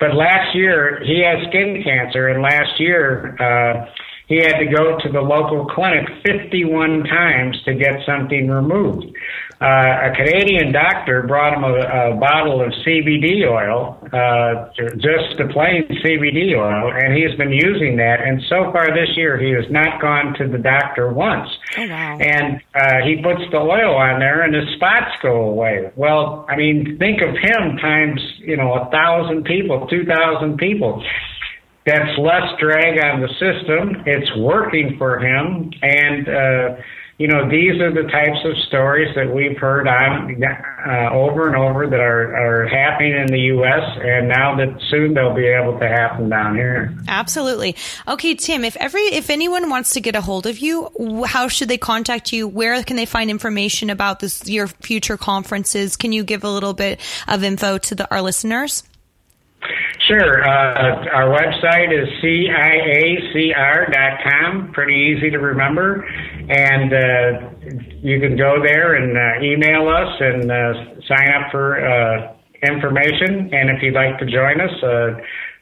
But 0.00 0.14
last 0.14 0.54
year 0.54 1.00
he 1.04 1.20
had 1.20 1.46
skin 1.48 1.82
cancer 1.84 2.28
and 2.28 2.42
last 2.42 2.80
year, 2.80 3.36
uh, 3.36 3.86
he 4.26 4.36
had 4.36 4.58
to 4.58 4.66
go 4.66 4.98
to 4.98 5.08
the 5.10 5.20
local 5.20 5.66
clinic 5.66 6.08
51 6.24 7.04
times 7.04 7.60
to 7.64 7.74
get 7.74 8.00
something 8.06 8.48
removed. 8.48 9.06
Uh, 9.60 10.10
a 10.10 10.12
Canadian 10.16 10.72
doctor 10.72 11.22
brought 11.22 11.54
him 11.54 11.64
a, 11.64 12.12
a 12.12 12.16
bottle 12.16 12.60
of 12.60 12.72
CBD 12.84 13.48
oil, 13.48 13.98
uh, 14.12 14.68
just 14.96 15.38
the 15.38 15.48
plain 15.52 15.84
CBD 16.02 16.56
oil, 16.56 16.92
and 16.92 17.14
he's 17.14 17.36
been 17.36 17.52
using 17.52 17.96
that. 17.96 18.20
And 18.20 18.42
so 18.48 18.72
far 18.72 18.88
this 18.88 19.16
year, 19.16 19.38
he 19.38 19.50
has 19.50 19.64
not 19.70 20.00
gone 20.00 20.34
to 20.34 20.48
the 20.48 20.58
doctor 20.58 21.12
once. 21.12 21.48
Oh, 21.78 21.88
wow. 21.88 22.18
And 22.18 22.60
uh, 22.74 23.06
he 23.06 23.22
puts 23.22 23.42
the 23.52 23.58
oil 23.58 23.94
on 23.96 24.20
there, 24.20 24.42
and 24.42 24.54
his 24.54 24.74
spots 24.76 25.12
go 25.22 25.48
away. 25.48 25.92
Well, 25.96 26.44
I 26.48 26.56
mean, 26.56 26.98
think 26.98 27.20
of 27.22 27.36
him 27.36 27.76
times 27.78 28.20
you 28.38 28.56
know 28.56 28.74
a 28.74 28.90
thousand 28.90 29.44
people, 29.44 29.86
two 29.86 30.04
thousand 30.04 30.56
people 30.56 31.02
that's 31.86 32.18
less 32.18 32.48
drag 32.58 32.98
on 32.98 33.20
the 33.20 33.28
system. 33.28 34.02
It's 34.06 34.30
working 34.36 34.96
for 34.98 35.18
him, 35.18 35.70
and 35.82 36.28
uh, 36.28 36.82
you 37.18 37.28
know, 37.28 37.48
these 37.48 37.80
are 37.80 37.92
the 37.92 38.08
types 38.10 38.38
of 38.44 38.56
stories 38.66 39.14
that 39.14 39.32
we've 39.32 39.56
heard 39.56 39.86
on 39.86 40.42
uh, 40.42 41.10
over 41.12 41.46
and 41.46 41.54
over 41.54 41.86
that 41.86 42.00
are, 42.00 42.34
are 42.34 42.66
happening 42.66 43.12
in 43.12 43.26
the 43.26 43.38
U.S. 43.54 43.82
and 44.02 44.28
now 44.28 44.56
that 44.56 44.80
soon 44.90 45.14
they'll 45.14 45.34
be 45.34 45.46
able 45.46 45.78
to 45.78 45.86
happen 45.86 46.28
down 46.28 46.56
here. 46.56 46.92
Absolutely. 47.06 47.76
Okay, 48.08 48.34
Tim. 48.34 48.64
If 48.64 48.76
every 48.76 49.02
if 49.02 49.30
anyone 49.30 49.70
wants 49.70 49.92
to 49.92 50.00
get 50.00 50.16
a 50.16 50.20
hold 50.20 50.46
of 50.46 50.58
you, 50.58 50.90
how 51.24 51.46
should 51.46 51.68
they 51.68 51.78
contact 51.78 52.32
you? 52.32 52.48
Where 52.48 52.82
can 52.82 52.96
they 52.96 53.06
find 53.06 53.30
information 53.30 53.90
about 53.90 54.18
this 54.18 54.48
your 54.48 54.66
future 54.66 55.16
conferences? 55.16 55.96
Can 55.96 56.10
you 56.10 56.24
give 56.24 56.42
a 56.42 56.50
little 56.50 56.74
bit 56.74 56.98
of 57.28 57.44
info 57.44 57.78
to 57.78 57.94
the, 57.94 58.10
our 58.10 58.22
listeners? 58.22 58.82
Sure. 60.06 60.44
Uh, 60.44 61.06
our 61.14 61.28
website 61.32 61.90
is 61.92 62.06
ciacr.com. 63.34 64.72
Pretty 64.72 65.14
easy 65.16 65.30
to 65.30 65.38
remember. 65.38 66.04
And 66.04 66.92
uh, 66.92 67.48
you 68.02 68.20
can 68.20 68.36
go 68.36 68.62
there 68.62 68.96
and 68.96 69.16
uh, 69.16 69.40
email 69.42 69.88
us 69.88 70.20
and 70.20 70.50
uh, 70.50 70.74
sign 71.08 71.32
up 71.32 71.50
for 71.50 71.80
uh, 71.80 72.34
information. 72.68 73.48
And 73.54 73.70
if 73.70 73.82
you'd 73.82 73.94
like 73.94 74.18
to 74.18 74.26
join 74.26 74.60
us, 74.60 74.82
uh, 74.82 75.16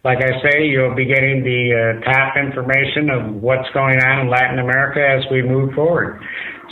like 0.04 0.18
I 0.18 0.42
say, 0.42 0.66
you'll 0.66 0.96
be 0.96 1.04
getting 1.04 1.44
the 1.44 2.00
top 2.04 2.36
information 2.36 3.10
of 3.10 3.34
what's 3.40 3.70
going 3.72 4.02
on 4.02 4.18
in 4.22 4.28
Latin 4.28 4.58
America 4.58 4.98
as 5.00 5.24
we 5.30 5.42
move 5.42 5.74
forward. 5.74 6.20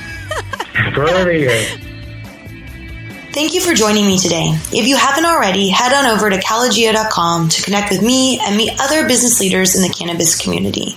Pura 0.95 1.25
vida. 1.25 1.87
Thank 3.33 3.55
you 3.55 3.61
for 3.61 3.75
joining 3.75 4.07
me 4.07 4.19
today. 4.19 4.59
If 4.73 4.89
you 4.89 4.97
haven't 4.97 5.25
already, 5.25 5.69
head 5.69 5.93
on 5.93 6.05
over 6.07 6.29
to 6.29 6.37
kalogia.com 6.37 7.49
to 7.51 7.63
connect 7.63 7.93
with 7.93 8.03
me 8.03 8.41
and 8.41 8.57
meet 8.57 8.73
other 8.81 9.07
business 9.07 9.39
leaders 9.39 9.77
in 9.77 9.83
the 9.83 9.89
cannabis 9.89 10.37
community. 10.37 10.97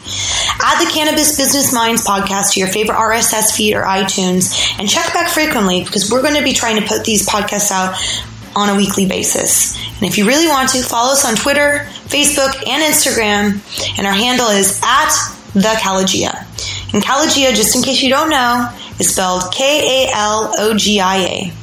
Add 0.60 0.84
the 0.84 0.91
Cannabis 0.91 1.38
Business 1.38 1.72
Minds 1.72 2.04
podcast 2.04 2.54
to 2.54 2.60
your 2.60 2.69
favorite 2.69 2.96
RSS 2.96 3.56
feed 3.56 3.76
or 3.76 3.84
iTunes 3.84 4.80
and 4.80 4.89
check 4.89 5.13
back 5.13 5.30
frequently 5.30 5.84
because 5.84 6.12
we're 6.12 6.24
going 6.24 6.34
to 6.34 6.43
be 6.43 6.54
trying 6.54 6.82
to 6.82 6.88
put 6.88 7.06
these 7.06 7.30
podcasts 7.30 7.69
out 7.69 7.93
on 8.56 8.69
a 8.69 8.78
weekly 8.78 9.06
basis. 9.06 9.78
And 9.98 10.04
if 10.04 10.17
you 10.17 10.26
really 10.28 10.48
want 10.48 10.69
to, 10.69 10.82
follow 10.82 11.12
us 11.12 11.26
on 11.26 11.36
Twitter, 11.36 11.86
Facebook, 12.10 12.56
and 12.67 12.82
Instagram. 12.82 13.62
And 14.00 14.08
our 14.08 14.13
handle 14.13 14.48
is 14.48 14.82
at 14.84 15.13
the 15.54 15.78
Kalogia. 15.80 16.34
And 16.96 17.04
Kalogia, 17.04 17.54
just 17.54 17.76
in 17.76 17.84
case 17.84 18.02
you 18.02 18.10
don't 18.10 18.32
know, 18.32 18.69
is 19.00 19.13
spelled 19.13 19.54
K 19.54 20.08
A 20.08 20.12
L 20.15 20.52
O 20.58 20.76
G 20.76 21.00
I 21.00 21.17
A. 21.17 21.62